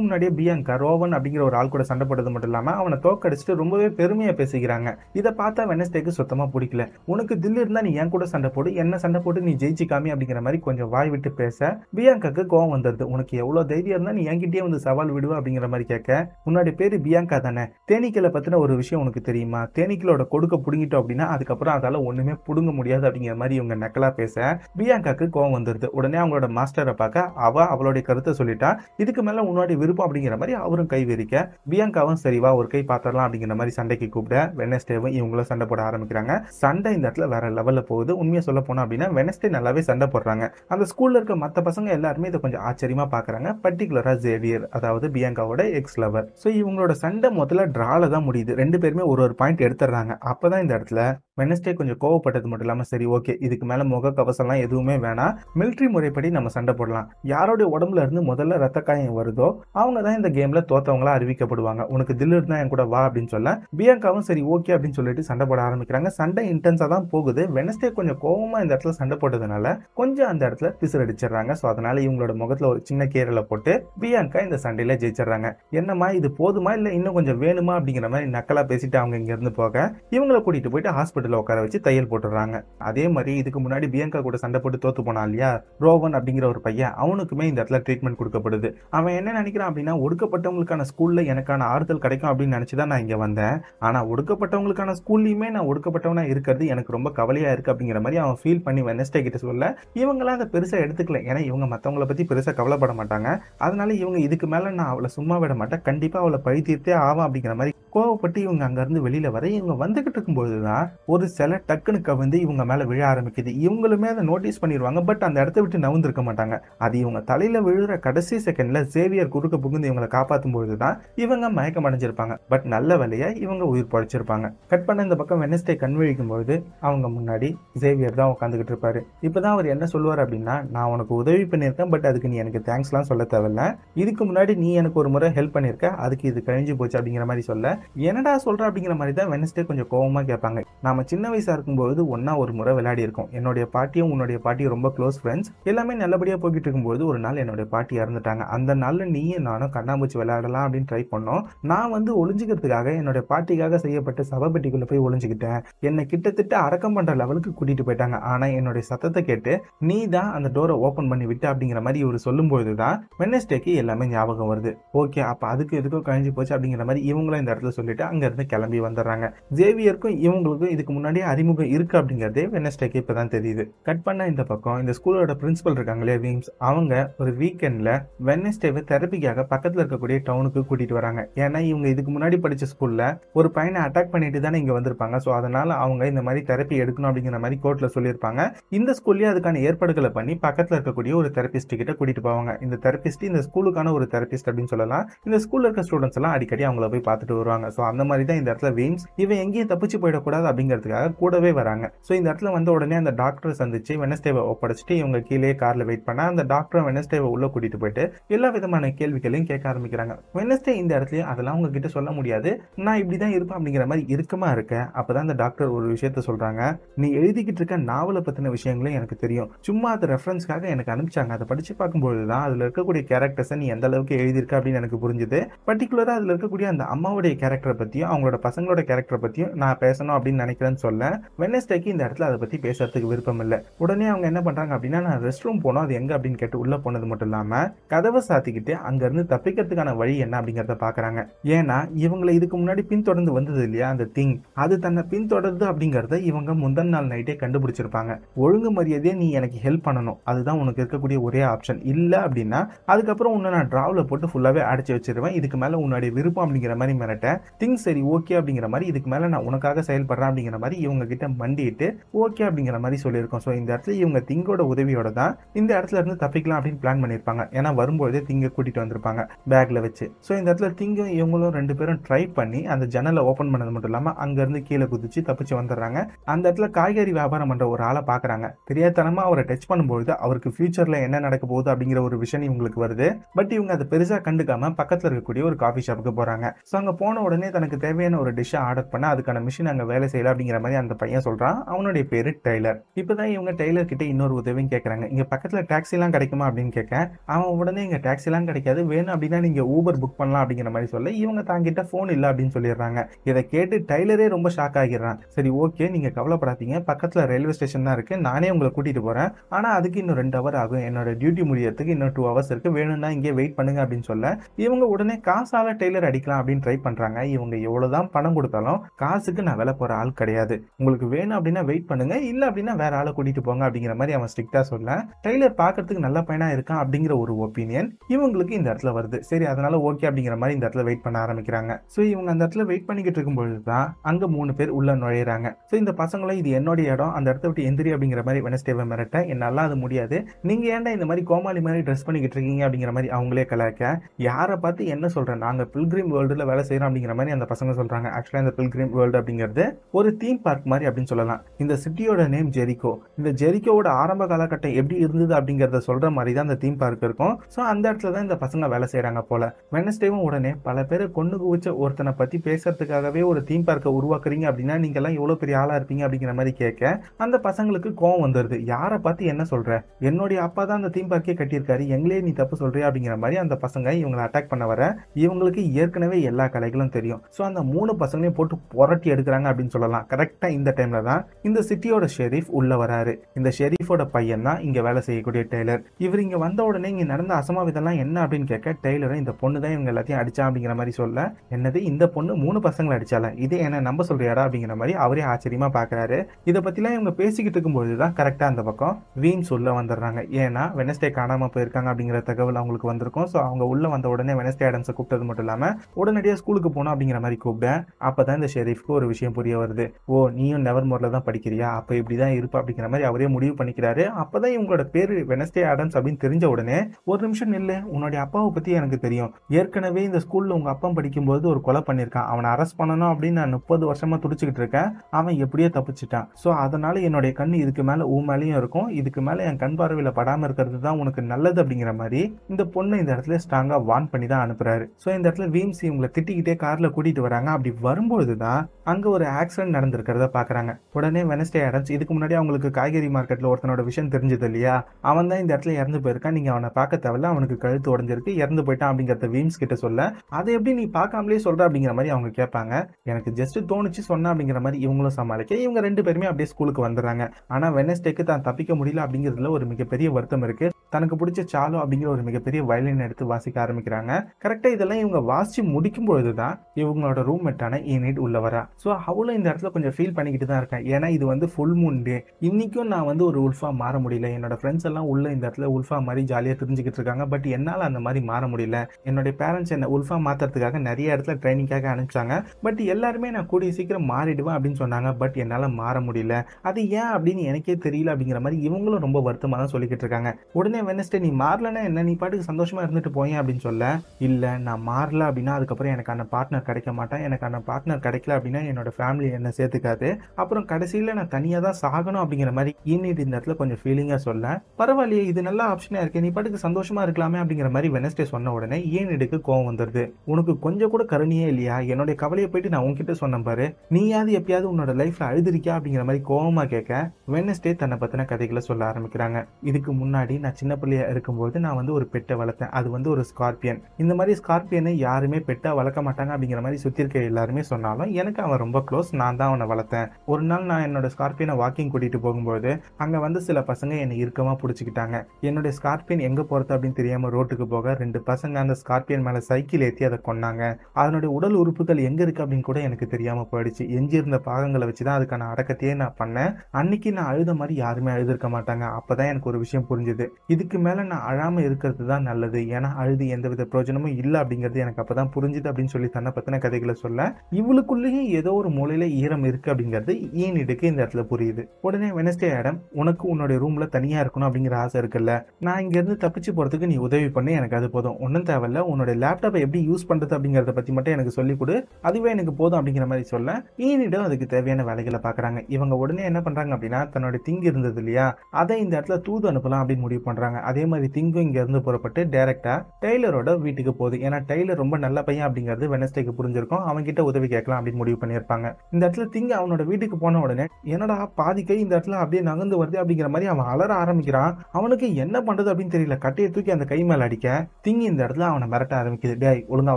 முன்னாடியே 0.02 0.30
பியங்கா 0.38 0.74
ரோவன் 0.84 1.14
அப்படிங்கிற 1.16 1.42
ஒரு 1.48 1.56
ஆள் 1.60 1.72
கூட 1.74 1.84
சண்டை 1.90 2.06
போட்டது 2.06 2.32
மட்டும் 2.32 2.50
இல்லாமல் 2.50 2.78
அவனை 2.80 2.98
தோக்கடிச்சிட்டு 3.06 3.54
ரொம்பவே 3.62 3.88
பெருமையாக 3.98 4.34
பேசிக்கிறாங்க. 4.40 4.88
இதை 5.20 5.32
பார்த்தா 5.40 5.62
வெனஸ்டேக்கு 5.72 6.12
சுத்தமாக 6.18 6.48
பிடிக்கல. 6.54 6.82
உனக்கு 7.12 7.34
தில் 7.44 7.60
இருந்தால் 7.62 7.86
நீ 7.88 7.92
என் 8.02 8.12
கூட 8.14 8.26
சண்டை 8.32 8.50
போடு 8.56 8.70
என்ன 8.82 8.98
சண்டை 9.04 9.20
போட்டு 9.24 9.46
நீ 9.48 9.54
ஜெயிச்சு 9.62 9.86
காமி 9.92 10.12
அப்படிங்கிற 10.14 10.42
மாதிரி 10.46 10.60
கொஞ்சம் 10.66 10.90
வாய் 10.94 11.12
விட்டு 11.14 11.32
பேச. 11.40 11.58
பியாங்காக்கு 11.96 12.44
கோவம் 12.52 12.74
வந்துடுது 12.74 13.06
உனக்கு 13.14 13.34
எவ்வளோ 13.42 13.64
தைரியம் 13.72 13.96
இருந்தால் 13.96 14.18
நீ 14.18 14.24
என்கிட்டயே 14.32 14.64
வந்து 14.66 14.80
சவால் 14.86 15.12
விடுவா 15.16 15.36
அப்படிங்கிற 15.38 15.68
மாதிரி 15.74 15.86
கேட்க 15.92 16.10
முன்னாடி 16.46 16.70
பேர் 16.80 16.96
பியாங்கா 17.06 17.38
தானே? 17.46 17.64
தேனீக்களை 17.90 18.30
பற்றின 18.34 18.60
ஒரு 18.64 18.74
விஷயம் 18.80 19.02
உனக்கு 19.04 19.22
தெரியுமா? 19.28 19.62
தேனீக்களோட 19.78 20.22
கொடுக்க 20.34 20.54
பிடுங்கிட்டோம் 20.66 21.02
அப்படின்னா 21.02 21.28
அதுக்கப்புறம் 21.34 21.76
அதால் 21.76 21.98
ஒன்றுமே 22.08 22.36
பிடுங்க 22.46 22.70
முடியாது 22.78 23.04
அப்படிங்கிற 23.08 23.36
மாதிரி 23.42 23.56
இவங்க 23.60 23.76
நக்கலாக 23.84 24.12
பேச 24.20 24.36
பியாங்காக்கு 24.78 25.26
கோவம் 25.36 25.56
வந்துடுது 25.56 25.88
உடனே 25.98 26.18
அவங்களோட 26.22 26.48
மாஸ்டரை 26.58 26.94
பார்க்க 27.02 27.28
அவ 27.46 27.66
அவளுடைய 27.74 28.04
கருத்தை 28.08 28.34
சொல்லிட்டா 28.40 28.70
இதுக்கு 29.02 29.24
மேல 29.28 29.44
உன்னோட 29.50 29.76
விருப்பம் 29.82 30.06
அப்படிங்கிற 30.06 30.36
மாதிரி 30.40 30.56
அவரும் 30.64 30.90
கை 30.92 31.02
விரிக்க 31.10 31.44
பியங்காவும் 31.72 32.20
சரிவா 32.24 32.50
ஒரு 32.60 32.68
கை 32.74 32.82
பாத்திரலாம் 32.90 33.26
அப்படிங்கிற 33.26 33.56
மாதிரி 33.60 33.74
சண்டைக்கு 33.78 34.08
கூப்பிட 34.14 34.38
வெனஸ்டேவும் 34.60 35.14
இவங்களும் 35.18 35.48
சண்டை 35.50 35.66
போட 35.70 35.80
ஆரம்பிக்கிறாங்க. 35.88 36.32
சண்டை 36.62 36.90
இந்த 36.96 37.04
இடத்துல 37.08 37.28
வேற 37.34 37.50
லெவல்ல 37.58 37.80
போகுது. 37.90 38.12
உண்மையை 38.22 38.42
சொல்ல 38.48 38.60
போனா 38.68 38.82
அப்படின்னா 38.84 39.08
வெனஸ்டே 39.18 39.50
நல்லாவே 39.56 39.82
சண்டை 39.90 40.08
போடுறாங்க. 40.14 40.44
அந்த 40.74 40.86
ஸ்கூல்ல 40.92 41.18
இருக்க 41.20 41.36
மத்த 41.44 41.62
பசங்க 41.68 41.90
எல்லாருமே 41.98 42.30
இதை 42.32 42.40
கொஞ்சம் 42.44 42.64
ஆச்சரியமா 42.68 43.06
பாக்குறாங்க. 43.16 43.50
பர்டிகுலரா 43.64 44.14
ஜேவியர் 44.24 44.64
அதாவது 44.78 45.08
பியங்காவோட 45.16 45.64
எக்ஸ் 45.80 45.98
லவர் 46.04 46.28
ஸோ 46.42 46.48
இவங்களோட 46.60 46.94
சண்டை 47.04 47.30
முதல்ல 47.40 47.66
டிரால 47.76 48.08
தான் 48.14 48.26
முடியுது. 48.28 48.52
ரெண்டு 48.62 48.78
பேருமே 48.84 49.04
ஒரு 49.12 49.22
ஒரு 49.26 49.36
பாயிண்ட் 49.40 49.66
எடுத்துடுறாங்க. 49.66 50.12
அப்பதான் 50.32 50.64
இந்த 50.64 50.74
இடத்துல 50.78 51.02
வெனஸ்டே 51.40 51.72
கொஞ்சம் 51.76 52.00
கோவப்பட்டது 52.04 52.48
மட்டும் 52.50 52.66
இல்லாம 52.66 52.84
சரி 52.92 53.06
ஓகே 53.16 53.34
இதுக்கு 53.46 53.66
மேல 53.70 53.84
முக 53.92 54.12
கவசம்லாம் 54.18 54.62
எதுவுமே 54.64 54.96
வேணாம். 55.04 55.36
மிலிட்ரி 55.60 55.86
முறைப்படி 55.94 56.28
நம்ம 56.36 56.50
சண்டை 56.56 56.72
போடலாம். 56.80 57.06
யாருடைய 57.52 57.72
உடம்புல 57.76 58.02
இருந்து 58.04 58.20
முதல்ல 58.28 58.58
ரத்த 58.62 58.78
காயம் 58.84 59.16
வருதோ 59.18 59.46
அவங்க 59.80 59.98
தான் 60.04 60.14
இந்த 60.18 60.28
கேம்ல 60.36 60.60
தோத்தவங்களா 60.70 61.12
அறிவிக்கப்படுவாங்க. 61.16 61.82
உனக்கு 61.94 62.12
தில்லு 62.20 62.36
இருந்தா 62.38 62.58
என் 62.62 62.70
கூட 62.74 62.84
வா 62.92 63.00
அப்படின்னு 63.06 63.30
சொல்ல 63.34 63.50
பியங்காவும் 63.78 64.24
சரி 64.28 64.42
ஓகே 64.54 64.72
அப்படின்னு 64.74 64.98
சொல்லிட்டு 64.98 65.22
சண்டை 65.28 65.44
போட 65.50 65.60
ஆரம்பிக்கிறாங்க. 65.66 66.10
சண்டை 66.18 66.42
இன்டென்ஸா 66.52 66.86
தான் 66.94 67.08
போகுது. 67.14 67.42
வெனஸ்டே 67.56 67.88
கொஞ்சம் 67.98 68.18
கோவமா 68.24 68.60
இந்த 68.62 68.72
இடத்துல 68.74 68.94
சண்டை 69.00 69.16
போட்டதுனால 69.22 69.74
கொஞ்சம் 70.00 70.30
அந்த 70.30 70.42
இடத்துல 70.48 70.70
பிசுறு 70.82 71.04
அடிச்சிடுறாங்க. 71.06 71.56
ஸோ 71.60 71.66
அதனால 71.72 72.00
இவங்களோட 72.06 72.36
முகத்துல 72.42 72.68
ஒரு 72.72 72.80
சின்ன 72.90 73.08
கீரலை 73.14 73.42
போட்டு 73.50 73.74
பியங்கா 74.04 74.40
இந்த 74.46 74.60
சண்டையில 74.64 74.96
ஜெயிச்சிடுறாங்க. 75.04 75.50
என்னம்மா 75.80 76.08
இது 76.20 76.30
போதுமா? 76.40 76.72
இல்ல 76.80 76.94
இன்னும் 77.00 77.18
கொஞ்சம் 77.18 77.40
வேணுமா? 77.44 77.76
அப்படிங்கிற 77.80 78.10
மாதிரி 78.14 78.30
நக்கலா 78.38 78.64
பேசிட்டு 78.72 79.00
அவங்க 79.02 79.16
இங்க 79.22 79.32
இருந்து 79.36 79.54
போக 79.60 79.76
இவங்கள 80.16 80.40
கூட்டிட்டு 80.46 80.72
போயிட்டு 80.74 80.96
ஹாஸ்பிட்டல் 81.00 81.38
உட்கார 81.42 81.60
வச்சு 81.66 81.84
தையல் 81.88 82.10
போட்டுறாங்க 82.14 82.56
அதே 82.90 83.06
மாதிரி 83.18 83.34
இதுக்கு 83.42 83.62
முன்னாடி 83.66 83.86
பியங்கா 83.96 84.22
கூட 84.28 84.36
சண்டை 84.46 84.58
போட்டு 84.64 84.82
தோத்து 84.86 85.06
போனான் 85.06 85.28
இல்லையா? 85.28 85.52
ரோவன் 85.86 86.16
அப்படிங்கிற 86.18 86.46
ஒரு 86.54 86.60
பையன் 86.66 86.92
அவனுக்குமே 87.02 87.41
இந்த 87.46 87.62
இடத்துல 87.62 87.82
ட்ரீட்மெண்ட் 87.88 88.18
கொடுக்கப்படுது. 88.18 88.74
அவன் 88.90 89.14
என்ன 89.14 89.42
நினைக்கிறான் 89.42 89.70
அப்படின்னா 89.70 89.94
ஒடுக்கப்பட்டவங்களுக்கான 89.98 90.84
ஸ்கூல்ல 90.92 91.22
எனக்கான 91.32 91.60
ஆறுதல் 91.60 91.98
கிடைக்கும் 91.98 92.38
அப்படின்னு 92.38 92.56
நினைச்சுதான் 92.58 92.86
நான் 92.86 93.00
இங்க 93.00 93.16
வந்தேன். 93.16 93.60
ஆனா 93.78 94.06
ஒடுக்கப்பட்டவங்களுக்கான 94.06 94.94
ஸ்கூல்லையுமே 95.02 95.50
நான் 95.50 95.66
ஒடுக்கப்பட்டவனா 95.66 96.28
இருக்கிறது 96.28 96.66
எனக்கு 96.66 96.92
ரொம்ப 96.92 97.10
கவலையா 97.10 97.52
இருக்கு 97.52 97.72
அப்படிங்கிற 97.72 97.94
மாதிரி 97.94 98.16
அவன் 98.16 98.36
ஃபீல் 98.42 98.62
பண்ணி 98.62 98.82
வெனஸ்டே 98.82 99.22
கிட்ட 99.22 99.38
சொல்ல 99.38 99.78
இவங்களாம் 99.94 100.36
அதை 100.36 100.48
பெருசா 100.52 100.74
எடுத்துக்கல. 100.84 101.20
ஏன்னா 101.30 101.44
இவங்க 101.44 101.66
மற்றவங்கள 101.66 102.06
பத்தி 102.06 102.24
பெருசா 102.24 102.54
கவலைப்பட 102.54 102.92
மாட்டாங்க. 102.92 103.38
அதனால 103.58 103.92
இவங்க 103.92 104.18
இதுக்கு 104.18 104.46
மேல 104.46 104.70
நான் 104.70 104.86
அவளை 104.86 105.08
சும்மா 105.08 105.38
விட 105.38 105.54
மாட்டேன். 105.54 105.82
கண்டிப்பா 105.82 106.20
அவளை 106.20 106.38
பழி 106.42 106.62
தீர்த்தே 106.62 106.92
ஆவா 106.92 107.28
அப்படிங்கிற 107.28 107.54
மாதிரி 107.54 107.72
கோவப்பட்டு 107.92 108.36
இவங்க 108.36 108.68
அங்கேருந்து 108.68 108.98
வெளியில் 108.98 109.30
வர 109.30 109.48
இவங்க 109.48 109.86
வந்துகிட்டு 109.86 110.12
இருக்கும்போது 110.12 110.62
தான் 110.62 110.92
ஒரு 111.06 111.28
சில 111.28 111.60
டக்குனு 111.68 112.00
கவிழ்ந்து 112.00 112.40
இவங்க 112.40 112.64
மேலே 112.64 112.84
விழ 112.84 113.12
ஆரம்பிக்குது. 113.12 113.50
இவங்களுமே 113.66 114.06
அதை 114.06 114.24
நோட்டீஸ் 114.24 114.64
பண்ணிடுவாங்க 114.64 115.04
பட் 115.04 115.22
அந்த 115.22 115.40
இடத்த 115.40 115.60
விட்டு 115.60 115.78
நவுந்திருக்க 115.78 116.22
மாட்டாங்க. 116.22 116.58
அது 116.78 116.98
இவங்க 116.98 117.20
தலையில 117.32 117.64
விழுற 117.68 117.92
கடைசி 118.06 118.36
செகண்ட்ல 118.46 118.84
சேவியர் 118.94 119.34
குறுக்க 119.36 119.56
புகுந்து 119.64 119.88
இவங்களை 119.90 120.10
காப்பாற்றும் 120.16 120.54
பொழுது 120.56 120.76
தான் 120.84 120.96
இவங்க 121.24 121.50
மயக்கம் 121.58 121.86
அடைஞ்சிருப்பாங்க 121.88 122.34
பட் 122.52 122.64
நல்ல 122.74 122.96
வேலையா 123.02 123.28
இவங்க 123.44 123.64
உயிர் 123.72 123.92
பழைச்சிருப்பாங்க. 123.92 124.46
கட் 124.72 124.86
பண்ண 124.86 125.06
இந்த 125.06 125.16
பக்கம் 125.20 125.42
வெனஸ்டே 125.44 125.74
கண் 125.82 125.96
விழிக்கும் 126.00 126.30
பொழுது 126.32 126.54
அவங்க 126.86 127.06
முன்னாடி 127.16 127.48
சேவியர் 127.82 128.18
தான் 128.20 128.32
உட்காந்துக்கிட்டு 128.34 128.72
இருப்பாரு. 128.74 129.00
இப்பதான் 129.26 129.54
அவர் 129.56 129.70
என்ன 129.74 129.84
சொல்லுவார் 129.92 130.22
அப்படின்னா 130.24 130.56
நான் 130.74 130.90
உனக்கு 130.94 131.14
உதவி 131.20 131.44
பண்ணியிருக்கேன் 131.52 131.90
பட் 131.94 132.08
அதுக்கு 132.10 132.30
நீ 132.32 132.36
எனக்கு 132.44 132.62
தேங்க்ஸ்லாம் 132.68 133.08
சொல்ல 133.10 133.26
தேவையில்ல. 133.34 133.62
இதுக்கு 134.02 134.22
முன்னாடி 134.30 134.54
நீ 134.64 134.70
எனக்கு 134.80 135.00
ஒரு 135.02 135.10
முறை 135.14 135.30
ஹெல்ப் 135.38 135.54
பண்ணியிருக்க 135.56 135.88
அதுக்கு 136.06 136.26
இது 136.30 136.42
கழிஞ்சு 136.48 136.76
போச்சு 136.80 136.98
அப்படிங்கிற 136.98 137.26
மாதிரி 137.30 137.44
சொல்ல. 137.50 137.74
என்னடா 138.10 138.34
சொல்ற? 138.46 138.62
அப்படிங்கிற 138.68 138.96
மாதிரி 139.00 139.16
தான் 139.20 139.32
வெனஸ்டே 139.34 139.64
கொஞ்சம் 139.70 139.90
கோவமா 139.94 140.22
கேட்பாங்க. 140.30 140.60
நாம 140.88 141.04
சின்ன 141.12 141.30
வயசா 141.34 141.54
இருக்கும்போது 141.56 142.00
ஒன்னா 142.16 142.34
ஒரு 142.42 142.54
முறை 142.60 142.74
விளையாடி 142.78 143.06
இருக்கோம் 143.06 143.30
என்னுடைய 143.40 143.66
பாட்டியும் 143.76 144.12
உன்னுடைய 144.16 144.38
பாட்டியும் 144.46 144.74
ரொம்ப 144.76 144.90
க்ளோஸ் 144.98 145.20
ஃப்ரெண்ட்ஸ் 145.22 145.50
எல்லாமே 145.72 145.96
நல்லபடியா 146.02 146.38
போய்கிட்டு 146.42 146.68
இருக்கும்போது 146.68 147.02
ஒரு 147.12 147.18
நாள் 147.26 147.40
என்னுடைய 147.42 147.66
பாட்டி 147.74 147.94
இறந்துட்டாங்க. 148.02 148.44
அந்த 148.56 148.74
நாளில் 148.82 149.12
நீயும் 149.16 149.46
நானும் 149.48 149.72
கண்ணாமூச்சி 149.76 150.16
விளையாடலாம் 150.20 150.66
அப்படின்னு 150.66 150.90
ட்ரை 150.92 151.02
பண்ணோம். 151.14 151.42
நான் 151.72 151.92
வந்து 151.96 152.10
ஒளிஞ்சுக்கிறதுக்காக 152.22 152.88
என்னுடைய 153.00 153.24
பாட்டிக்காக 153.32 153.80
செய்யப்பட்ட 153.84 154.24
சபப்பெட்டிக்குள்ள 154.32 154.86
போய் 154.90 155.04
ஒளிஞ்சுக்கிட்டேன். 155.06 155.60
என்னை 155.88 156.04
கிட்டத்தட்ட 156.12 156.54
அடக்கம் 156.66 156.96
பண்ற 156.98 157.14
லெவலுக்கு 157.22 157.52
கூட்டிட்டு 157.58 157.86
போயிட்டாங்க. 157.88 158.18
ஆனா 158.32 158.46
என்னுடைய 158.58 158.84
சத்தத்தை 158.90 159.22
கேட்டு 159.30 159.54
நீ 159.90 159.98
தான் 160.16 160.30
அந்த 160.38 160.50
டோரை 160.58 160.76
ஓபன் 160.88 161.10
பண்ணி 161.12 161.26
விட்டு 161.32 161.48
அப்படிங்கிற 161.52 161.82
மாதிரி 161.86 162.02
இவர் 162.04 162.24
சொல்லும்போது 162.26 162.74
தான் 162.82 162.96
வெனஸ்டேக்கு 163.22 163.72
எல்லாமே 163.82 164.06
ஞாபகம் 164.14 164.50
வருது. 164.52 164.72
ஓகே 165.02 165.20
அப்ப 165.32 165.46
அதுக்கு 165.52 165.80
எதுக்கும் 165.80 166.06
கழிஞ்சு 166.08 166.32
போச்சு 166.36 166.54
அப்படிங்கிற 166.56 166.84
மாதிரி 166.88 167.02
இவங்களும் 167.12 167.40
இந்த 167.42 167.50
இடத்துல 167.54 167.72
சொல்லிட்டு 167.78 168.04
அங்க 168.10 168.22
இருந்து 168.28 168.46
கிளம்பி 168.52 168.80
வந்துடுறாங்க. 168.86 169.26
ஜேவியருக்கும் 169.58 170.16
இவங்களுக்கும் 170.26 170.72
இதுக்கு 170.74 170.92
முன்னாடி 170.98 171.20
அறிமுகம் 171.32 171.72
இருக்கு 171.76 171.96
அப்படிங்கறதே 172.00 172.44
வெனஸ்டேக்கு 172.56 173.00
இப்பதான் 173.02 173.32
தெரியுது. 173.36 173.64
கட் 173.88 174.04
பண்ண 174.06 174.26
இந்த 174.32 174.42
பக்கம் 174.50 174.80
இந்த 174.82 174.94
ஸ்கூலோட 174.98 175.34
பிரின்சிபல் 175.42 175.76
இருக்காங்களே 175.78 176.16
விம்ஸ் 176.24 176.50
அவங்க 176.68 176.94
ஒரு 177.20 177.30
வீக்கெண்டில் 177.40 177.90
வெனஸ்டேவை 178.28 178.82
தெரப்பிக்காக 178.90 179.44
பக்கத்தில் 179.52 179.82
இருக்கக்கூடிய 179.82 180.18
டவுனுக்கு 180.28 180.60
கூட்டிகிட்டு 180.68 180.98
வராங்க. 180.98 181.20
ஏன்னா 181.44 181.60
இவங்க 181.70 181.86
இதுக்கு 181.94 182.12
முன்னாடி 182.16 182.36
படித்த 182.44 182.68
ஸ்கூலில் 182.72 183.04
ஒரு 183.38 183.48
பையனை 183.56 183.80
அட்டாக் 183.86 184.12
பண்ணிட்டு 184.14 184.42
தானே 184.46 184.60
இங்கே 184.62 184.74
வந்திருப்பாங்க. 184.78 185.16
ஸோ 185.24 185.30
அதனால் 185.38 185.72
அவங்க 185.82 186.02
இந்த 186.12 186.22
மாதிரி 186.28 186.42
தெரப்பி 186.50 186.76
எடுக்கணும் 186.84 187.10
அப்படிங்கிற 187.10 187.40
மாதிரி 187.44 187.58
கோர்ட்டில் 187.64 187.94
சொல்லியிருப்பாங்க. 187.96 188.40
இந்த 188.78 188.90
ஸ்கூல்லேயே 189.00 189.30
அதுக்கான 189.32 189.62
ஏற்பாடுகளை 189.68 190.10
பண்ணி 190.18 190.36
பக்கத்தில் 190.46 190.76
இருக்கக்கூடிய 190.78 191.14
ஒரு 191.20 191.30
தெரப்பிஸ்ட் 191.38 191.76
கிட்ட 191.80 191.94
கூட்டிட்டு 192.00 192.24
போவாங்க. 192.28 192.54
இந்த 192.66 192.78
தெரப்பிஸ்ட் 192.86 193.26
இந்த 193.30 193.42
ஸ்கூலுக்கான 193.48 193.92
ஒரு 193.98 194.08
தெரபிஸ்ட் 194.14 194.48
அப்படின்னு 194.50 194.74
சொல்லலாம். 194.74 195.04
இந்த 195.28 195.40
ஸ்கூலில் 195.46 195.68
இருக்க 195.68 195.86
ஸ்டூடெண்ட்ஸ் 195.88 196.20
எல்லாம் 196.20 196.36
அடிக்கடி 196.36 196.64
அவங்கள 196.68 196.88
போய் 196.94 197.06
பார்த்துட்டு 197.10 197.38
வருவாங்க. 197.40 197.68
ஸோ 197.76 197.82
அந்த 197.90 198.02
மாதிரி 198.10 198.26
தான் 198.30 198.40
இந்த 198.42 198.48
இடத்துல 198.52 198.72
வீம்ஸ் 198.80 199.06
இவன் 199.24 199.42
எங்கேயும் 199.44 199.70
தப்பிச்சு 199.72 200.00
போயிடக்கூடாது 200.04 200.46
அப்படிங்கிறதுக்காக 200.52 201.12
கூடவே 201.22 201.52
வராங்க. 201.60 201.84
ஸோ 202.06 202.12
இந்த 202.18 202.26
இடத்துல 202.30 202.52
வந்த 202.56 202.70
உடனே 202.76 202.96
அந்த 203.02 203.14
டாக்டரை 203.22 203.54
சந்திச்சு 203.62 203.92
வெனஸ்டேவை 204.04 204.42
ஒப்படைச்சிட்டு 204.52 204.94
இவங்க 205.00 205.18
கீழே 205.28 205.52
காரில் 205.62 205.86
வெயிட் 205.90 206.06
பண்ணால் 206.08 206.30
அந்த 206.32 206.44
டாக்டர் 206.54 206.86
வெனஸ்டேவை 207.02 207.28
உள்ள 207.34 207.46
கூட்டிட்டு 207.46 207.78
போயிட்டு 207.78 208.14
எல்லா 208.28 208.48
விதமான 208.48 208.90
கேள்விகளையும் 208.90 209.46
கேட்க 209.46 209.72
ஆரம்பிக்கிறாங்க. 209.72 210.14
வெனஸ்டே 210.34 210.68
இந்த 210.68 210.98
இடத்துலயும் 210.98 211.30
அதெல்லாம் 211.32 211.54
அவங்க 211.54 211.70
கிட்ட 211.70 211.88
சொல்ல 211.88 212.10
முடியாது. 212.10 212.62
நான் 212.76 213.00
இப்படிதான் 213.02 213.34
இருப்பேன் 213.36 213.58
அப்படிங்கிற 213.58 213.86
மாதிரி 213.86 214.14
இறுக்கமா 214.14 214.52
இருக்கேன் 214.52 214.86
அப்பதான் 215.00 215.24
அந்த 215.24 215.32
டாக்டர் 215.32 215.68
ஒரு 215.68 215.86
விஷயத்த 215.92 216.22
சொல்றாங்க. 216.26 216.78
நீ 216.96 217.08
எழுதிக்கிட்டு 217.16 217.60
இருக்க 217.62 217.76
நாவலை 217.76 218.22
பத்தின 218.24 218.48
விஷயங்களும் 218.48 218.92
எனக்கு 218.92 219.16
தெரியும். 219.16 219.50
சும்மா 219.60 219.90
அது 219.90 220.06
ரெஃபரன்ஸ்க்காக 220.06 220.64
எனக்கு 220.64 220.92
அனுப்பிச்சாங்க. 220.92 221.28
அதை 221.28 221.46
படிச்சு 221.48 221.74
பார்க்கும்போது 221.74 222.26
தான் 222.26 222.42
அதுல 222.42 222.66
இருக்கக்கூடிய 222.66 223.02
கேரக்டர்ஸை 223.12 223.56
நீ 223.56 223.66
எந்த 223.66 223.86
அளவுக்கு 223.86 224.16
எழுதியிருக்க 224.16 224.58
அப்படின்னு 224.58 224.80
எனக்கு 224.82 225.00
புரிஞ்சுது. 225.04 225.40
பர்டிகுலரா 225.66 226.14
அதுல 226.18 226.34
இருக்கக்கூடிய 226.34 226.64
அந்த 226.64 226.84
அம்மாவுடைய 226.94 227.34
கேரக்டரை 227.42 227.76
பத்தியும் 227.82 228.10
அவங்களோட 228.12 228.38
பசங்களோட 228.48 228.80
கேரக்டரை 228.90 229.20
பத்தியும் 229.24 229.52
நான் 229.54 229.78
பேசணும் 229.80 230.16
அப்படின்னு 230.16 230.42
நினைக்கிறேன்னு 230.44 230.82
சொல்ல 230.86 231.20
வெனஸ்டேக்கு 231.38 231.86
இந்த 231.86 232.04
இடத்துல 232.04 232.22
அதை 232.22 232.36
பத்தி 232.36 232.58
பேசுறதுக்கு 232.58 233.10
விருப்பம் 233.12 233.40
இல்லை. 233.40 233.58
உடனே 233.78 234.06
அவங்க 234.06 234.26
என்ன 234.26 234.40
பண்றாங்க 234.40 234.74
அப்படின்னா 234.76 235.00
நான் 235.02 235.22
ரெஸ்ட் 235.22 235.42
ரூம் 235.42 235.62
போனோம். 235.62 235.84
அது 235.84 235.94
எங்க 235.94 236.18
அப்படின்னு 236.18 236.40
கேட்டு 236.42 236.58
உள்ள 236.58 236.76
போனது 236.92 237.08
மட்டும் 237.10 237.28
இல்லாம 237.30 237.60
கதவை 237.92 238.20
சாத்திக்கிட்டு 238.28 238.72
அங்க 238.88 239.02
இருந்து 239.06 239.24
தப்பிக்கிறதுக்கான 239.32 239.90
வழி 240.00 240.14
என்ன 240.24 240.34
அப்படிங்கறத 240.40 240.74
பாக்குறாங்க. 240.84 241.20
ஏன்னா 241.56 241.76
இவங்களை 242.04 242.32
இதுக்கு 242.38 242.56
முன்னாடி 242.60 242.82
பின்தொடர்ந்து 242.92 243.32
வந்தது 243.38 243.62
இல்லையா 243.68 243.86
அந்த 243.94 244.04
திங் 244.16 244.34
அது 244.62 244.74
தன்னை 244.84 245.02
பின்தொடருது 245.12 245.64
அப்படிங்கறத 245.70 246.18
இவங்க 246.30 246.52
முந்தன் 246.62 246.92
நாள் 246.94 247.10
நைட்டே 247.12 247.36
கண்டுபிடிச்சிருப்பாங்க. 247.42 248.12
ஒழுங்கு 248.44 248.70
மரியாதையே 248.78 249.14
நீ 249.22 249.28
எனக்கு 249.40 249.58
ஹெல்ப் 249.66 249.86
பண்ணணும். 249.88 250.18
அதுதான் 250.32 250.60
உனக்கு 250.62 250.82
இருக்கக்கூடிய 250.82 251.18
ஒரே 251.28 251.42
ஆப்ஷன் 251.52 251.80
இல்ல 251.92 252.12
அப்படின்னா 252.26 252.60
அதுக்கப்புறம் 252.92 253.34
உன்னை 253.36 253.52
நான் 253.56 253.70
டிராவல 253.74 254.04
போட்டு 254.10 254.30
ஃபுல்லாவே 254.32 254.62
அடைச்சி 254.70 254.92
வச்சிருவேன். 254.96 255.36
இதுக்கு 255.40 255.58
மேல 255.64 255.80
உன்னுடைய 255.84 256.12
விருப்பம் 256.18 256.44
அப்படிங்கிற 256.46 256.76
மாதிரி 256.82 256.96
மிரட்ட. 257.02 257.28
திங் 257.62 257.78
சரி 257.86 258.02
ஓகே 258.14 258.36
அப்படிங்கிற 258.40 258.68
மாதிரி 258.74 258.88
இதுக்கு 258.92 259.10
மேல 259.14 259.30
நான் 259.34 259.48
உனக்காக 259.50 259.84
செயல்படுறேன் 259.90 260.30
அப்படிங்கிற 260.30 260.58
மாதிரி 260.64 260.78
இவங்க 260.86 261.04
கிட்ட 261.12 261.28
மண்டிட்டு 261.42 261.88
ஓகே 262.24 262.44
அப்படிங்கிற 262.48 262.78
மாதிரி 262.84 262.98
சொல்லியிருக்கோம். 263.04 263.44
ஸோ 263.46 263.50
இந்த 263.60 263.68
இடத்துல 263.74 263.96
இவங்க 264.02 264.20
திங்கோட 264.30 264.62
உதவியோட 264.72 265.10
தான் 265.20 265.34
இந்த 265.60 265.70
இடத்துல 265.78 266.00
இருந்து 266.00 266.18
தப்பிக்கலாம் 266.24 266.58
அப்படின்னு 266.60 266.81
பிளான் 266.82 267.02
பண்ணியிருப்பாங்க 267.02 267.42
ஏன்னா 267.58 267.72
வரும்பொழுதே 267.80 268.22
திங்க 268.28 268.50
கூட்டிட்டு 268.56 268.82
வந்திருப்பாங்க 268.82 269.22
பேக்ல 269.52 269.80
வச்சு. 269.86 270.06
ஸோ 270.26 270.32
இந்த 270.38 270.48
இடத்துல 270.50 270.70
திங்கும் 270.80 271.12
இவங்களும் 271.18 271.54
ரெண்டு 271.58 271.76
பேரும் 271.78 272.00
ட்ரை 272.06 272.22
பண்ணி 272.38 272.62
அந்த 272.74 272.84
ஜன்னலை 272.94 273.24
ஓப்பன் 273.30 273.52
பண்ணது 273.54 273.72
மட்டும் 273.74 273.92
இல்லாமல் 273.92 274.16
அங்கேருந்து 274.24 274.62
கீழே 274.68 274.88
குதிச்சு 274.92 275.22
தப்பிச்சு 275.28 275.54
வந்துடுறாங்க. 275.60 275.98
அந்த 276.34 276.44
இடத்துல 276.48 276.68
காய்கறி 276.78 277.12
வியாபாரம் 277.18 277.50
பண்ற 277.52 277.66
ஒரு 277.74 277.84
ஆளை 277.90 278.02
பாக்குறாங்க 278.10 278.48
தெரியாதனமா 278.70 279.24
அவரை 279.28 279.44
டச் 279.50 279.68
பண்ணும்பொழுது 279.70 280.12
அவருக்கு 280.26 280.52
ஃபியூச்சர்ல 280.56 280.98
என்ன 281.06 281.20
நடக்க 281.26 281.44
போகுது 281.52 281.70
அப்படிங்கிற 281.72 282.02
ஒரு 282.08 282.18
விஷயம் 282.24 282.46
இவங்களுக்கு 282.48 282.82
வருது. 282.84 283.08
பட் 283.38 283.52
இவங்க 283.56 283.72
அதை 283.76 283.86
பெருசா 283.92 284.18
கண்டுக்காம 284.28 284.70
பக்கத்துல 284.80 285.08
இருக்கக்கூடிய 285.10 285.44
ஒரு 285.50 285.56
காஃபி 285.64 285.82
ஷாப்புக்கு 285.86 286.12
போறாங்க. 286.20 286.46
ஸோ 286.70 286.76
அங்கே 286.80 286.94
போன 287.02 287.22
உடனே 287.26 287.50
தனக்கு 287.56 287.76
தேவையான 287.86 288.18
ஒரு 288.22 288.32
டிஷ்ஷை 288.38 288.60
ஆர்டர் 288.68 288.90
பண்ண 288.92 289.06
அதுக்கான 289.14 289.42
மிஷின் 289.46 289.70
அங்கே 289.72 289.86
வேலை 289.92 290.06
செய்யல 290.12 290.32
அப்படிங்கிற 290.32 290.58
மாதிரி 290.64 290.80
அந்த 290.82 290.94
பையன் 291.02 291.26
சொல்றான். 291.28 291.58
அவனுடைய 291.72 292.04
பேரு 292.12 292.30
டெய்லர் 292.46 292.78
இப்பதான் 293.00 293.32
இவங்க 293.34 293.52
டெய்லர் 293.60 293.90
கிட்ட 293.92 294.04
இன்னொரு 294.12 294.34
உதவியும் 294.40 294.70
கேட்கறாங்க 294.74 295.04
இங்க 295.12 295.24
பக்கத்துல 295.32 295.62
டாக்ஸி 295.72 295.94
எல்லாம் 295.96 296.14
கிடைக்குமா 296.16 296.44
அப்படின்னு 296.48 296.61
அப்படின்னு 296.62 296.78
கேட்க 296.78 296.96
அவன் 297.34 297.56
உடனே 297.60 297.80
இங்கே 297.86 298.00
டாக்ஸிலாம் 298.06 298.46
கிடைக்காது 298.48 298.80
வேணும் 298.92 299.12
அப்படின்னா 299.14 299.38
நீங்கள் 299.46 299.68
ஊபர் 299.76 299.98
புக் 300.02 300.18
பண்ணலாம் 300.20 300.42
அப்படிங்கிற 300.42 300.70
மாதிரி 300.74 300.88
சொல்ல 300.94 301.12
இவங்க 301.22 301.40
தாங்கிட்ட 301.50 301.82
ஃபோன் 301.90 302.10
இல்லை 302.14 302.26
அப்படின்னு 302.30 302.54
சொல்லிடுறாங்க. 302.56 303.00
இதை 303.28 303.40
கேட்டு 303.52 303.76
டைலரே 303.90 304.26
ரொம்ப 304.34 304.48
ஷாக் 304.56 304.78
ஆகிடுறான். 304.82 305.18
சரி 305.36 305.50
ஓகே 305.62 305.88
நீங்கள் 305.94 306.14
கவலைப்படாதீங்க. 306.18 306.78
பக்கத்தில் 306.90 307.26
ரயில்வே 307.30 307.54
ஸ்டேஷன் 307.58 307.86
தான் 307.88 307.96
இருக்குது 307.98 308.22
நானே 308.28 308.50
உங்களை 308.54 308.70
கூட்டிகிட்டு 308.76 309.04
போகிறேன் 309.08 309.30
ஆனால் 309.56 309.76
அதுக்கு 309.78 310.00
இன்னும் 310.02 310.18
ரெண்டு 310.22 310.38
ஹவர் 310.40 310.58
ஆகும். 310.62 310.84
என்னோட 310.88 311.10
டியூட்டி 311.22 311.44
முடியறதுக்கு 311.50 311.94
இன்னும் 311.96 312.14
டூ 312.18 312.24
ஹவர்ஸ் 312.28 312.52
இருக்குது 312.52 312.76
வேணும்னா 312.78 313.10
இங்கே 313.16 313.32
வெயிட் 313.40 313.56
பண்ணுங்க 313.58 313.82
அப்படின்னு 313.84 314.08
சொல்ல 314.10 314.34
இவங்க 314.64 314.84
உடனே 314.94 315.16
காசால 315.28 315.74
டெய்லர் 315.82 316.08
அடிக்கலாம் 316.10 316.40
அப்படின்னு 316.42 316.64
ட்ரை 316.66 316.76
பண்ணுறாங்க 316.86 317.18
இவங்க 317.34 317.54
எவ்வளோதான் 317.68 318.10
பணம் 318.16 318.36
கொடுத்தாலும் 318.38 318.80
காசுக்கு 319.02 319.46
நான் 319.48 319.60
வேலை 319.62 319.74
போகிற 319.80 319.98
ஆள் 320.00 320.18
கிடையாது. 320.22 320.54
உங்களுக்கு 320.80 321.08
வேணும் 321.16 321.36
அப்படின்னா 321.38 321.64
வெயிட் 321.72 321.90
பண்ணுங்க. 321.92 322.14
இல்லை 322.32 322.46
அப்படின்னா 322.50 322.76
வேற 322.84 322.92
ஆளை 323.00 323.12
கூட்டிட்டு 323.18 323.46
போங்க 323.48 323.62
அப்படிங்கிற 323.68 323.94
மாதிரி 324.00 324.16
அவன் 324.18 324.32
ஸ்ட்ரிக்டாக 324.34 324.64
சொல்ல 324.72 324.90
டெய்லர் 325.26 325.58
பார்க்கறதுக்கு 325.62 326.06
நல்ல 326.06 326.18
பையனா 326.28 326.48
இருக்கான் 326.56 326.80
அப்படிங்கிற 326.82 327.14
ஒரு 327.22 327.32
ஒப்பீனியன் 327.46 327.88
இவங்களுக்கு 328.14 328.54
இந்த 328.58 328.68
இடத்துல 328.72 328.92
வருது. 328.98 329.20
சரி 329.30 329.44
அதனால 329.52 329.80
ஓகே 329.88 330.06
அப்படிங்கிற 330.10 330.36
மாதிரி 330.42 330.56
இந்த 330.56 330.64
இடத்துல 330.66 330.84
வெயிட் 330.88 331.04
பண்ண 331.06 331.18
ஆரம்பிக்கிறாங்க. 331.26 331.72
ஸோ 331.94 332.00
இவங்க 332.12 332.28
அந்த 332.34 332.42
இடத்துல 332.44 332.66
வெயிட் 332.70 332.86
பண்ணிக்கிட்டு 332.88 333.18
இருக்கும்பொழுது 333.18 333.58
தான் 333.70 333.86
அங்க 334.10 334.28
மூணு 334.36 334.52
பேர் 334.60 334.74
உள்ள 334.78 334.96
நுழையிறாங்க. 335.02 335.48
ஸோ 335.70 335.76
இந்த 335.82 335.94
பசங்களும் 336.02 336.40
இது 336.42 336.50
என்னுடைய 336.60 336.94
இடம் 336.96 337.14
அந்த 337.18 337.26
இடத்த 337.32 337.46
விட்டு 337.48 337.66
எந்திரி 337.70 337.92
அப்படிங்கிற 337.96 338.22
மாதிரி 338.28 338.44
வெனஸ்டேவை 338.48 338.86
மிரட்ட 338.92 339.24
என்னால 339.34 339.66
அது 339.68 339.76
முடியாது. 339.84 340.18
நீங்க 340.50 340.66
ஏன்டா 340.76 340.92
இந்த 340.98 341.08
மாதிரி 341.10 341.24
கோமாளி 341.32 341.62
மாதிரி 341.66 341.84
ட்ரெஸ் 341.88 342.06
பண்ணிக்கிட்டு 342.06 342.36
இருக்கீங்க 342.38 342.64
அப்படிங்கிற 342.66 342.92
மாதிரி 342.96 343.10
அவங்களே 343.18 343.46
கலாய்க்க 343.52 343.92
யாரை 344.28 344.56
பார்த்து 344.64 344.90
என்ன 344.94 345.06
சொல்றேன் 345.16 345.42
நாங்க 345.46 345.62
பில்கிரிம் 345.74 346.12
வேர்ல்டுல 346.14 346.46
வேலை 346.50 346.64
செய்யறோம் 346.68 346.88
அப்படிங்கிற 346.88 347.14
மாதிரி 347.18 347.34
அந்த 347.36 347.46
பசங்க 347.52 347.72
சொல்றாங்க. 347.80 348.08
ஆக்சுவலா 348.16 348.42
இந்த 348.44 348.54
பில்கிரிம் 348.58 348.92
வேர்ல்டு 348.98 349.18
அப்படிங்கிறது 349.20 349.64
ஒரு 349.98 350.10
தீம் 350.22 350.40
பார்க் 350.46 350.70
மாதிரி 350.72 350.88
அப்படின்னு 350.88 351.10
சொல்லலாம். 351.12 351.42
இந்த 351.62 351.74
சிட்டியோட 351.84 352.22
நேம் 352.34 352.50
ஜெரிகோ 352.56 352.92
இந்த 353.18 353.30
ஜெரிகோவோட 353.42 353.88
ஆரம்ப 354.02 354.26
காலகட்டம் 354.32 354.76
எப்படி 354.80 354.98
இருந்தது 355.04 355.34
அப்படிங்கிறத 355.38 355.80
சொல்ற 355.88 356.10
மாதிரி 356.16 356.32
தான் 356.38 356.41
அந்த 356.44 356.56
தீம் 356.62 356.78
பார்க் 356.82 357.04
இருக்கும். 357.08 357.34
ஸோ 357.54 357.60
அந்த 357.72 357.84
இடத்துல 357.90 358.12
தான் 358.14 358.26
இந்த 358.26 358.38
பசங்க 358.44 358.68
வேலை 358.74 358.88
செய்கிறாங்க 358.92 359.22
போல. 359.30 359.42
வெனஸ்டேவும் 359.76 360.24
உடனே 360.28 360.52
பல 360.68 360.84
பேரை 360.90 361.06
கொண்டு 361.18 361.36
குவிச்ச 361.42 361.68
ஒருத்தனை 361.84 362.12
பற்றி 362.20 362.38
பேசுறதுக்காகவே 362.48 363.22
ஒரு 363.30 363.42
தீம் 363.50 363.66
பார்க்கை 363.68 363.92
உருவாக்குறீங்க 363.98 364.46
அப்படின்னா 364.50 364.76
நீங்கள்லாம் 364.84 365.18
எவ்வளோ 365.18 365.36
பெரிய 365.42 365.56
ஆளாக 365.62 365.78
இருப்பீங்க 365.80 366.04
அப்படிங்கிற 366.06 366.34
மாதிரி 366.38 366.54
கேட்க 366.62 366.82
அந்த 367.24 367.36
பசங்களுக்கு 367.48 367.92
கோவம் 368.02 368.24
வந்துடுது 368.26 368.58
யாரை 368.72 368.98
பார்த்து 369.06 369.30
என்ன 369.34 369.46
சொல்கிற 369.52 369.72
என்னுடைய 370.10 370.38
அப்பா 370.46 370.62
தான் 370.70 370.80
அந்த 370.80 370.92
தீம் 370.96 371.10
பார்க்கே 371.12 371.36
கட்டியிருக்காரு. 371.40 371.82
எங்களே 371.96 372.20
நீ 372.26 372.32
தப்பு 372.40 372.60
சொல்கிறியா 372.62 372.86
அப்படிங்கிற 372.88 373.16
மாதிரி 373.22 373.38
அந்த 373.44 373.54
பசங்க 373.64 373.96
இவங்களை 374.00 374.22
அட்டாக் 374.26 374.50
பண்ண 374.52 374.64
வர 374.72 374.82
இவங்களுக்கு 375.24 375.62
ஏற்கனவே 375.82 376.18
எல்லா 376.30 376.46
கலைகளும் 376.54 376.94
தெரியும். 376.96 377.22
ஸோ 377.36 377.40
அந்த 377.48 377.60
மூணு 377.74 377.92
பசங்களையும் 378.02 378.38
போட்டு 378.38 378.56
புரட்டி 378.74 379.08
எடுக்கிறாங்க 379.14 379.46
அப்படின்னு 379.50 379.74
சொல்லலாம். 379.76 380.06
கரெக்டாக 380.12 380.56
இந்த 380.58 380.70
டைம்ல 380.78 381.00
தான் 381.10 381.22
இந்த 381.48 381.60
சிட்டியோட 381.68 382.06
ஷெரீஃப் 382.16 382.50
உள்ள 382.60 382.72
வராரு. 382.82 383.14
இந்த 383.38 383.50
ஷெரீஃபோட 383.58 384.04
பையன் 384.16 384.46
தான் 384.48 384.60
இங்கே 384.66 384.82
வேலை 384.88 385.02
செய்யக்கூடிய 385.08 385.42
டெய்லர் 385.52 385.82
இவர் 386.06 386.24
இங்க 386.26 386.31
இங்கே 386.32 386.44
வந்த 386.44 386.60
உடனே 386.68 386.90
இங்கே 386.92 387.04
நடந்த 387.10 387.32
அசமாவிதெல்லாம் 387.40 387.98
என்ன 388.02 388.16
அப்படின்னு 388.24 388.46
கேட்க 388.50 388.72
டெய்லரும் 388.84 389.18
இந்த 389.22 389.32
பொண்ணு 389.40 389.58
தான் 389.62 389.72
இவங்க 389.74 389.88
எல்லாத்தையும் 389.92 390.20
அடிச்சா 390.20 390.42
அப்படிங்கிற 390.44 390.74
மாதிரி 390.78 390.92
சொல்ல 390.98 391.24
என்னது 391.54 391.78
இந்த 391.88 392.04
பொண்ணு 392.14 392.32
மூணு 392.44 392.58
பசங்களை 392.66 392.94
அடிச்சால 392.98 393.30
இதே 393.44 393.58
என்ன 393.66 393.80
நம்ப 393.86 394.04
சொல்றியாடா 394.10 394.42
அப்படிங்கிற 394.46 394.74
மாதிரி 394.80 394.92
அவரே 395.06 395.22
ஆச்சரியமா 395.32 395.68
பாக்குறாரு. 395.74 396.18
இதை 396.50 396.60
பத்திலாம் 396.66 396.94
இவங்க 396.96 397.12
பேசிக்கிட்டு 397.18 397.56
இருக்கும்போது 397.56 397.96
தான் 398.02 398.14
கரெக்டா 398.20 398.46
அந்த 398.52 398.62
பக்கம் 398.68 398.94
வீண் 399.24 399.44
சொல்ல 399.50 399.74
வந்துடுறாங்க. 399.80 400.22
ஏன்னா 400.44 400.62
வெனஸ்டே 400.80 401.10
காணாம 401.18 401.48
போயிருக்காங்க 401.56 401.90
அப்படிங்கிற 401.92 402.20
தகவல் 402.30 402.60
அவங்களுக்கு 402.60 402.90
வந்திருக்கும். 402.92 403.28
ஸோ 403.32 403.38
அவங்க 403.48 403.66
உள்ள 403.72 403.90
வந்த 403.94 404.08
உடனே 404.14 404.36
வெனஸ்டே 404.40 404.66
ஆடம்ஸை 404.70 404.94
கூப்பிட்டது 404.94 405.28
மட்டும் 405.30 405.46
இல்லாம 405.46 405.70
உடனடியாக 406.02 406.40
ஸ்கூலுக்கு 406.42 406.72
போகணும் 406.78 406.92
அப்படிங்கிற 406.94 407.20
மாதிரி 407.26 407.38
கூப்பிட்டேன். 407.44 407.84
அப்பதான் 408.10 408.40
இந்த 408.42 408.50
ஷெரீஃப்க்கு 408.56 408.96
ஒரு 409.00 409.08
விஷயம் 409.12 409.36
புரிய 409.40 409.56
வருது. 409.64 409.86
ஓ 410.14 410.24
நீயும் 410.38 410.66
நெவர் 410.68 410.88
மோர்ல 410.92 411.12
தான் 411.18 411.26
படிக்கிறியா? 411.28 411.68
அப்ப 411.82 412.00
இப்படிதான் 412.00 412.34
இருப்பா 412.40 412.60
அப்படிங்கிற 412.62 412.90
மாதிரி 412.94 413.10
அவரே 413.12 413.30
முடிவு 413.36 413.56
பண்ணிக்கிறாரு. 413.62 414.06
அப்பதான் 414.24 414.56
இவங்களோட 414.56 414.86
பேரு 414.96 415.14
வெனஸ்டே 415.34 415.68
ஆடம்ஸ் 415.74 415.96
அப்படின்னு 415.98 416.21
தெரிஞ்ச 416.24 416.44
உடனே 416.54 416.78
ஒரு 417.10 417.20
நிமிஷம் 417.26 417.52
நில்லு 417.54 417.76
உன்னுடைய 417.94 418.20
அப்பாவை 418.24 418.50
பத்தி 418.56 418.70
எனக்கு 418.80 418.98
தெரியும். 419.06 419.30
ஏற்கனவே 419.60 420.02
இந்த 420.08 420.20
ஸ்கூல்ல 420.24 420.56
உங்க 420.58 420.70
அப்பா 420.74 420.90
படிக்கும்போது 420.98 421.44
ஒரு 421.52 421.60
கொலை 421.66 421.82
பண்ணியிருக்கான். 421.88 422.28
அவனை 422.32 422.48
அரெஸ்ட் 422.54 422.78
பண்ணணும் 422.80 423.10
அப்படின்னு 423.12 423.40
நான் 423.40 423.56
முப்பது 423.58 423.84
வருஷமா 423.90 424.18
துடிச்சுக்கிட்டு 424.24 424.62
இருக்கேன். 424.62 424.88
அவன் 425.18 425.40
எப்படியோ 425.46 425.68
தப்பிச்சிட்டான். 425.76 426.26
ஸோ 426.42 426.48
அதனால 426.64 427.00
என்னுடைய 427.08 427.32
கண் 427.40 427.54
இதுக்கு 427.62 427.84
மேல 427.90 428.06
ஊ 428.14 428.18
மேலேயும் 428.30 428.58
இருக்கும். 428.60 428.88
இதுக்கு 429.00 429.20
மேல 429.28 429.44
என் 429.50 429.60
கண் 429.62 429.76
பார்வையில 429.80 430.12
படாம 430.18 430.44
இருக்கிறது 430.48 430.80
தான் 430.86 431.00
உனக்கு 431.04 431.22
நல்லது 431.32 431.60
அப்படிங்கிற 431.62 431.92
மாதிரி 432.00 432.20
இந்த 432.52 432.62
பொண்ணை 432.74 432.98
இந்த 433.02 433.10
இடத்துல 433.14 433.38
ஸ்ட்ராங்கா 433.44 433.78
வார்ன் 433.90 434.10
பண்ணி 434.12 434.28
தான் 434.32 434.44
அனுப்புறாரு. 434.46 434.84
ஸோ 435.04 435.08
இந்த 435.16 435.24
இடத்துல 435.28 435.48
வீம்சி 435.56 435.84
இவங்களை 435.88 436.10
திட்டிக்கிட்டே 436.16 436.56
கார்ல 436.64 436.88
கூட்டிட்டு 436.96 437.26
வராங்க. 437.28 437.48
அப்படி 437.56 437.72
வரும்பொழுது 437.88 438.36
தான் 438.44 438.60
அங்க 438.92 439.06
ஒரு 439.16 439.26
ஆக்சிடென்ட் 439.40 439.76
நடந்திருக்கிறத 439.76 440.28
பாக்குறாங்க. 440.36 440.72
உடனே 440.98 441.22
வெனஸ்டே 441.32 441.60
ஆடம்ஸ் 441.68 441.94
இதுக்கு 441.96 442.14
முன்னாடி 442.16 442.34
அவங்களுக்கு 442.38 442.70
காய்கறி 442.78 443.10
மார்க்கெட்ல 443.16 443.50
ஒருத்தனோட 443.52 443.82
விஷயம் 443.90 444.12
தெரிஞ்சது 444.14 444.46
இல்லையா? 444.50 444.74
அவன் 445.10 445.30
தான் 445.30 445.42
இந்த 445.42 445.52
இடத்துல 445.54 445.74
இறந்து 445.80 445.98
போயிருக்கான் 446.12 446.36
நீங்க 446.38 446.50
அவனை 446.54 446.70
பார்க்க 446.78 447.02
தேவையில்ல 447.04 447.32
அவனுக்கு 447.32 447.56
கழுத்து 447.64 447.92
உடஞ்சிருக்கு 447.94 448.32
இறந்து 448.42 448.62
போயிட்டான் 448.66 448.90
அப்படிங்கறத 448.92 449.28
வீம்ஸ் 449.34 449.60
கிட்ட 449.62 449.74
சொல்ல. 449.84 450.00
அதை 450.38 450.50
எப்படி 450.56 450.72
நீ 450.80 450.84
பார்க்காமலே 450.98 451.38
சொல்ற 451.46 451.60
அப்படிங்கிற 451.66 451.92
மாதிரி 451.98 452.12
அவங்க 452.14 452.30
கேட்பாங்க. 452.40 452.74
எனக்கு 453.12 453.30
ஜஸ்ட் 453.40 453.58
தோணுச்சு 453.72 454.02
சொன்ன 454.10 454.30
அப்படிங்கிற 454.32 454.60
மாதிரி 454.66 454.80
இவங்களும் 454.86 455.16
சமாளிக்க 455.20 455.62
இவங்க 455.64 455.80
ரெண்டு 455.88 456.04
பேருமே 456.06 456.28
அப்படியே 456.30 456.50
ஸ்கூலுக்கு 456.52 456.86
வந்துடுறாங்க. 456.86 457.26
ஆனா 457.54 457.68
வெனஸ்டேக்கு 457.78 458.24
தான் 458.30 458.44
தப்பிக்க 458.48 458.74
முடியல 458.80 459.04
அப்படிங்கிறதுல 459.06 459.50
ஒரு 459.56 459.66
மிகப்பெரிய 459.72 460.10
வருத்தம் 460.16 460.46
இருக்கு. 460.48 460.68
தனக்கு 460.94 461.16
பிடிச்ச 461.20 461.40
சாலோ 461.52 461.76
அப்படிங்கிற 461.82 462.08
ஒரு 462.14 462.22
மிகப்பெரிய 462.28 462.62
வயலின் 462.70 463.04
எடுத்து 463.04 463.24
வாசிக்க 463.30 463.56
ஆரம்பிக்கிறாங்க. 463.64 464.12
கரெக்டா 464.44 464.68
இதெல்லாம் 464.74 465.00
இவங்க 465.02 465.20
வாசிச்சு 465.30 465.62
முடிக்கும் 465.74 466.08
பொழுதுதான் 466.10 466.56
இவங்களோட 466.82 467.20
ரூம்மேட்டான 467.28 467.78
ஈனிட் 467.94 468.20
உள்ள 468.24 468.38
வரா. 468.46 468.62
ஸோ 468.82 468.88
அவளும் 469.10 469.36
இந்த 469.38 469.46
இடத்துல 469.50 469.70
கொஞ்சம் 469.76 469.94
ஃபீல் 469.96 470.14
பண்ணிக்கிட்டு 470.16 470.48
தான் 470.50 470.60
இருக்கேன் 470.62 470.84
ஏன்னா 470.94 471.08
இது 471.16 471.24
வந்து 471.32 471.46
ஃபுல் 471.52 471.76
மூன் 471.82 471.98
டே 472.08 472.16
இன்னைக்கும் 472.48 472.90
நான் 472.94 473.08
வந்து 473.10 473.24
ஒரு 473.30 473.40
உல்ஃபா 473.46 473.70
மாற 473.82 473.94
முடியல. 474.06 474.28
என்னோட 474.36 474.56
ஃப்ரெண்ட்ஸ் 474.60 474.88
எல்லாம் 474.90 475.08
உள்ள 475.12 475.24
இந்த 475.36 475.44
இடத்துல 475.46 475.70
உல்ஃபா 475.76 475.98
மாதிரி 476.08 476.22
ஜாலியாக 476.32 476.58
தெரிஞ்சுக்கிட்டு 476.62 477.00
இருக்காங்க. 477.00 477.26
பட் 477.32 477.46
என்னால் 477.56 477.86
அந்த 477.88 478.00
மாதிரி 478.06 478.20
மாற 478.30 478.46
முடியல. 478.52 478.78
என்னுடைய 479.10 479.32
பேரண்ட்ஸ் 479.42 479.74
என்ன 479.76 479.88
உல்ஃபா 479.96 480.18
மாத்துறதுக்காக 480.28 480.80
நிறைய 480.88 481.16
இடத்துல 481.16 481.36
ட்ரைனிங்காக 481.42 481.88
அனுப்பிச்சாங்க. 481.94 482.36
பட் 482.66 482.80
எல்லாருமே 482.94 483.30
நான் 483.36 483.48
கூடிய 483.52 483.72
சீக்கிரம் 483.78 484.08
மாறிடுவேன் 484.12 484.56
அப்படின்னு 484.56 484.80
சொன்னாங்க. 484.82 485.10
பட் 485.22 485.36
என்னால் 485.44 485.68
மாற 485.80 485.96
முடியல. 486.08 486.36
அது 486.70 486.80
ஏன் 487.00 487.12
அப்படின்னு 487.14 487.42
எனக்கே 487.52 487.76
தெரியல 487.86 488.12
அப்படிங்கிற 488.14 488.40
மாதிரி 488.46 488.58
இவங்களும் 488.68 489.04
ரொம்ப 489.06 489.20
வருத்தமாக 489.28 489.60
தான் 489.62 489.72
சொல்லிக்கிட்டு 489.74 490.04
இருக்காங்க. 490.06 490.32
உடனே 490.60 490.82
வெனஸ்டே 490.90 491.20
நீ 491.26 491.30
மாறலன்னா 491.44 491.82
என்ன? 491.90 492.06
நீ 492.10 492.14
பாட்டுக்கு 492.22 492.50
சந்தோஷமாக 492.50 492.86
இருந்துட்டு 492.86 493.12
போயேன் 493.18 493.40
அப்படின்னு 493.40 493.64
சொல்ல 493.68 493.90
இல்லை 494.28 494.50
நான் 494.66 494.84
மாறல 494.90 495.28
அப்படின்னா 495.30 495.54
அதுக்கப்புறம் 495.58 495.94
எனக்கான 495.94 496.26
பார்ட்னர் 496.34 496.66
கிடைக்க 496.68 496.90
மாட்டேன். 496.98 497.24
எனக்கான 497.28 497.62
பார்ட்னர் 497.70 498.04
கிடைக்கல 498.06 498.36
அப்படின்னா 498.38 498.62
என்னோட 498.70 498.90
ஃபேமிலி 498.98 499.28
என்ன 499.38 499.52
சேர்த்துக்காது. 499.58 500.08
அப்புறம் 500.42 500.66
கடைசியில் 500.72 501.16
நான் 501.18 501.32
தனியாக 501.36 501.62
தான் 501.66 501.80
சாகணும் 501.82 502.22
அப்படிங்கிற 502.22 502.52
மாதிரி 502.58 502.72
ஈனிட் 502.92 503.22
இந்த 503.24 503.34
இடத்துல 503.36 503.56
கொஞ்சம் 503.60 503.80
ஃபீலிங்காக 503.82 504.20
சொல்ல 504.28 504.46
பரவாயில்லையே 504.80 505.24
இது 505.30 505.40
நல்ல 505.48 505.62
ஆப்ஷன் 505.72 505.91
இருக்கு. 506.00 506.22
நீ 506.24 506.28
பாட்டுக்கு 506.34 506.62
சந்தோஷமா 506.64 507.00
இருக்கலாமே 507.04 507.38
அப்படிங்கிற 507.42 507.70
மாதிரி 507.74 507.88
வெனஸ்டே 507.96 508.24
சொன்ன 508.32 508.52
உடனே 508.56 508.78
ஏன் 508.98 509.12
எடுக்க 509.16 509.40
கோவம் 509.48 509.68
வந்துடுது 509.70 510.04
உனக்கு 510.32 510.52
கொஞ்சம் 510.66 510.92
கூட 510.94 511.04
கருணையே 511.12 511.46
இல்லையா? 511.52 511.76
என்னுடைய 511.92 512.16
கவலையை 512.22 512.48
போயிட்டு 512.50 512.72
நான் 512.74 512.86
உன்கிட்ட 512.88 513.14
சொன்னேன் 513.22 513.46
பாரு. 513.48 513.66
நீயாவது 513.96 514.32
எப்பயாவது 514.38 514.70
உன்னோட 514.72 514.94
லைஃப்பில் 515.00 515.28
அழுதுருக்கியா 515.30 515.76
அப்படிங்கிற 515.76 516.04
மாதிரி 516.08 516.24
கோவமாக 516.30 516.68
கேட்க 516.74 517.02
வெனஸ்டே 517.36 517.74
தன்னை 517.82 517.98
பற்றின 518.02 518.26
கதைகளை 518.32 518.62
சொல்ல 518.68 518.82
ஆரம்பிக்கிறாங்க. 518.90 519.40
இதுக்கு 519.70 519.92
முன்னாடி 520.02 520.36
நான் 520.44 520.58
சின்ன 520.60 520.76
பிள்ளையா 520.82 521.06
இருக்கும்போது 521.12 521.64
நான் 521.66 521.78
வந்து 521.80 521.92
ஒரு 521.98 522.06
பெட்டை 522.14 522.36
வளர்த்தேன். 522.42 522.72
அது 522.80 522.90
வந்து 522.96 523.10
ஒரு 523.14 523.24
ஸ்கார்பியன் 523.30 523.80
இந்த 524.04 524.12
மாதிரி 524.20 524.38
ஸ்கார்பியனை 524.40 524.94
யாருமே 525.06 525.40
பெட்டாக 525.48 525.74
வளர்க்க 525.80 526.06
மாட்டாங்க 526.08 526.32
அப்படிங்கிற 526.34 526.62
மாதிரி 526.66 526.80
சுற்றி 526.84 527.02
இருக்க 527.04 527.20
எல்லாருமே 527.30 527.62
சொன்னாலும் 527.72 528.12
எனக்கு 528.22 528.42
அவன் 528.46 528.62
ரொம்ப 528.64 528.78
க்ளோஸ் 528.90 529.10
நான் 529.22 529.38
தான் 529.40 529.50
அவனை 529.52 529.66
வளர்த்தேன். 529.72 530.08
ஒரு 530.32 530.44
நாள் 530.50 530.68
நான் 530.70 530.84
என்னோட 530.88 531.08
ஸ்கார்பியனை 531.14 531.56
வாக்கிங் 531.62 531.90
கூட்டிகிட்டு 531.92 532.20
போகும்போது 532.26 532.70
அங்கே 533.04 533.18
வந்து 533.26 533.40
சில 533.48 533.60
பசங்க 533.70 533.92
என்னை 534.04 534.18
இறுக்கமாக 534.22 534.56
பிடிச்சிக்கிட்டாங்க. 534.62 535.16
என்னுடைய 535.48 535.71
ஸ்கார்பியன் 535.78 536.24
எங்க 536.28 536.42
போறது 536.50 536.72
அப்படின்னு 536.74 536.98
தெரியாம 537.00 537.30
ரோட்டுக்கு 537.34 537.66
போக 537.74 537.94
ரெண்டு 538.02 538.18
பசங்க 538.30 538.56
அந்த 538.64 538.74
ஸ்கார்பியன் 538.82 539.24
மேலே 539.26 539.40
சைக்கிள் 539.48 539.84
ஏற்றி 539.86 540.06
அதை 540.08 540.18
கொன்னாங்க. 540.28 540.62
அதனுடைய 541.02 541.30
உடல் 541.38 541.56
உறுப்புகள் 541.62 542.00
எங்க 542.08 542.20
இருக்கு 542.26 542.44
அப்படின்னு 542.44 542.68
கூட 542.70 542.80
எனக்கு 542.88 543.06
தெரியாமல் 543.14 543.48
போயிடுச்சு. 543.52 543.84
எஞ்சியிருந்த 543.98 544.40
பாகங்களை 544.48 544.86
வச்சு 544.88 545.06
தான் 545.08 545.18
அதுக்கான 545.18 545.48
அடக்கத்தையே 545.52 545.94
நான் 546.02 546.16
பண்ணேன். 546.20 546.52
அன்னைக்கு 546.80 547.12
நான் 547.18 547.30
அழுத 547.32 547.54
மாதிரி 547.60 547.76
யாருமே 547.84 548.12
அழுதுருக்க 548.14 548.50
மாட்டாங்க. 548.56 548.84
அப்பதான் 549.00 549.30
எனக்கு 549.32 549.50
ஒரு 549.52 549.60
விஷயம் 549.64 549.88
புரிஞ்சுது. 549.90 550.26
இதுக்கு 550.56 550.80
மேலே 550.86 551.04
நான் 551.12 551.26
அழாமல் 551.30 551.66
இருக்கிறது 551.68 552.06
தான் 552.12 552.28
நல்லது. 552.30 552.60
ஏன்னா 552.76 552.90
அழுது 553.04 553.26
எந்தவித 553.36 553.66
பிரயோஜனமும் 553.72 554.16
இல்லை 554.22 554.38
அப்படிங்கிறது 554.42 554.84
எனக்கு 554.84 555.02
அப்பதான் 555.04 555.32
புரிஞ்சுது 555.36 555.70
அப்படின்னு 555.70 555.94
சொல்லி 555.96 556.10
தன்னை 556.16 556.32
பற்றின 556.36 556.60
கதைகளை 556.66 556.96
சொல்ல 557.04 557.28
இவளுக்குள்ளேயும் 557.60 558.28
ஏதோ 558.40 558.50
ஒரு 558.60 558.70
மூலையில் 558.78 559.06
ஈரம் 559.22 559.46
இருக்கு 559.50 559.70
அப்படிங்கிறது 559.72 560.14
ஈனிடுக்கு 560.44 560.90
இந்த 560.90 561.00
இடத்துல 561.02 561.24
புரியுது. 561.32 561.62
உடனே 561.86 562.08
வெனஸ்டே 562.18 562.50
ஆடம் 562.58 562.78
உனக்கு 563.02 563.24
உன்னோட 563.32 563.52
ரூம்ல 563.62 563.86
தனியாக 563.96 564.22
இருக்கணும் 564.24 564.48
அப்படிங்கிற 564.48 564.76
ஆசை 564.84 564.96
இருக்குல்ல. 565.02 565.32
நான் 565.66 565.82
இங்கேருந்து 565.82 566.14
தப்பிச்சு 566.22 566.50
போகிறதுக்கு 566.54 566.86
நீ 566.92 566.96
உதவி 567.06 567.28
பண்ணி 567.34 567.52
எனக்கு 567.52 567.76
அது 567.76 567.88
போதும். 567.90 568.16
ஒன்றும் 568.18 568.46
தேவையில்ல. 568.48 568.80
உன்னோட 568.92 569.10
லேப்டாப்பை 569.24 569.58
எப்படி 569.64 569.80
யூஸ் 569.88 570.06
பண்ணுறது 570.08 570.34
அப்படிங்கிறத 570.36 570.72
பற்றி 570.78 570.92
மட்டும் 570.92 571.14
எனக்கு 571.14 571.32
சொல்லிக் 571.36 571.58
கொடு. 571.58 571.74
அதுவே 572.08 572.30
எனக்கு 572.30 572.52
போதும் 572.52 572.78
அப்படிங்கிற 572.78 573.06
மாதிரி 573.06 573.26
சொல்ல. 573.32 573.52
ஈனிடம் 573.88 574.24
அதுக்கு 574.28 574.46
தேவையான 574.46 574.84
வேலைகளை 574.84 575.18
பார்க்குறாங்க. 575.22 575.60
இவங்க 575.68 575.96
உடனே 575.96 576.22
என்ன 576.30 576.40
பண்ணுறாங்க 576.40 576.72
அப்படின்னா 576.76 577.02
தன்னோட 577.14 577.38
திங்கு 577.48 577.68
இருந்தது 577.72 578.00
இல்லையா 578.02 578.26
அதை 578.62 578.78
இந்த 578.80 578.94
இடத்துல 579.00 579.18
தூது 579.28 579.50
அனுப்பலாம் 579.52 579.82
அப்படின்னு 579.82 580.04
முடிவு 580.06 580.22
பண்ணுறாங்க 580.26 580.60
அதே 580.70 580.86
மாதிரி 580.86 581.10
திங்கும் 581.16 581.46
இங்கேருந்து 581.46 581.82
புறப்பட்டு 581.88 582.24
டைரக்டா 582.24 582.74
டெய்லரோட 583.04 583.54
வீட்டுக்கு 583.66 583.94
போகுது. 583.94 584.18
ஏன்னா 584.26 584.40
டெய்லர் 584.50 584.82
ரொம்ப 584.82 584.98
நல்ல 584.98 585.22
பையன் 585.22 585.46
அப்படிங்கிறது 585.48 585.92
வெனஸ்டேக்கு 585.94 586.34
புரிஞ்சிருக்கும். 586.40 586.84
அவங்க 586.88 587.06
கிட்ட 587.10 587.24
உதவி 587.30 587.48
கேட்கலாம் 587.54 587.80
அப்படின்னு 587.80 588.02
முடிவு 588.02 588.20
பண்ணியிருப்பாங்க. 588.24 588.74
இந்த 588.90 589.02
இடத்துல 589.06 589.28
திங்க் 589.36 589.56
அவனோட 589.60 589.84
வீட்டுக்கு 589.92 590.18
போன 590.18 590.40
உடனே 590.40 590.66
என்னடா 590.96 591.30
பாதி 591.34 591.64
கை 591.64 591.78
இந்த 591.84 591.94
இடத்துல 591.98 592.20
அப்படியே 592.24 592.42
நகர்ந்து 592.50 592.82
வருது 592.84 593.00
அப்படிங்கிற 593.04 593.30
மாதிரி 593.36 593.50
அவன் 593.54 593.72
அலற 593.74 593.92
ஆரம்பிக்கிறான். 594.02 594.52
அவனுக்கு 594.72 595.08
என்ன 595.14 595.40
பண்ணுறது 595.52 595.72
அப்படின்னு 595.74 595.94
தெரியல. 595.96 596.18
கட்டையை 596.26 596.50
தூக்கி 596.56 596.76
அந்த 596.76 596.88
கை 596.94 597.00
மேலே 597.12 597.24
அடிக்க 597.28 597.56
திங்கி 597.86 598.06
இந்த 598.12 598.20
இடத்துல 598.26 598.48
அவனை 598.50 598.68
மிரட்ட 598.74 598.94
ஆரம்பிக்குது. 599.02 599.36
டேய் 599.44 599.64
ஒழுங்கா 599.72 599.94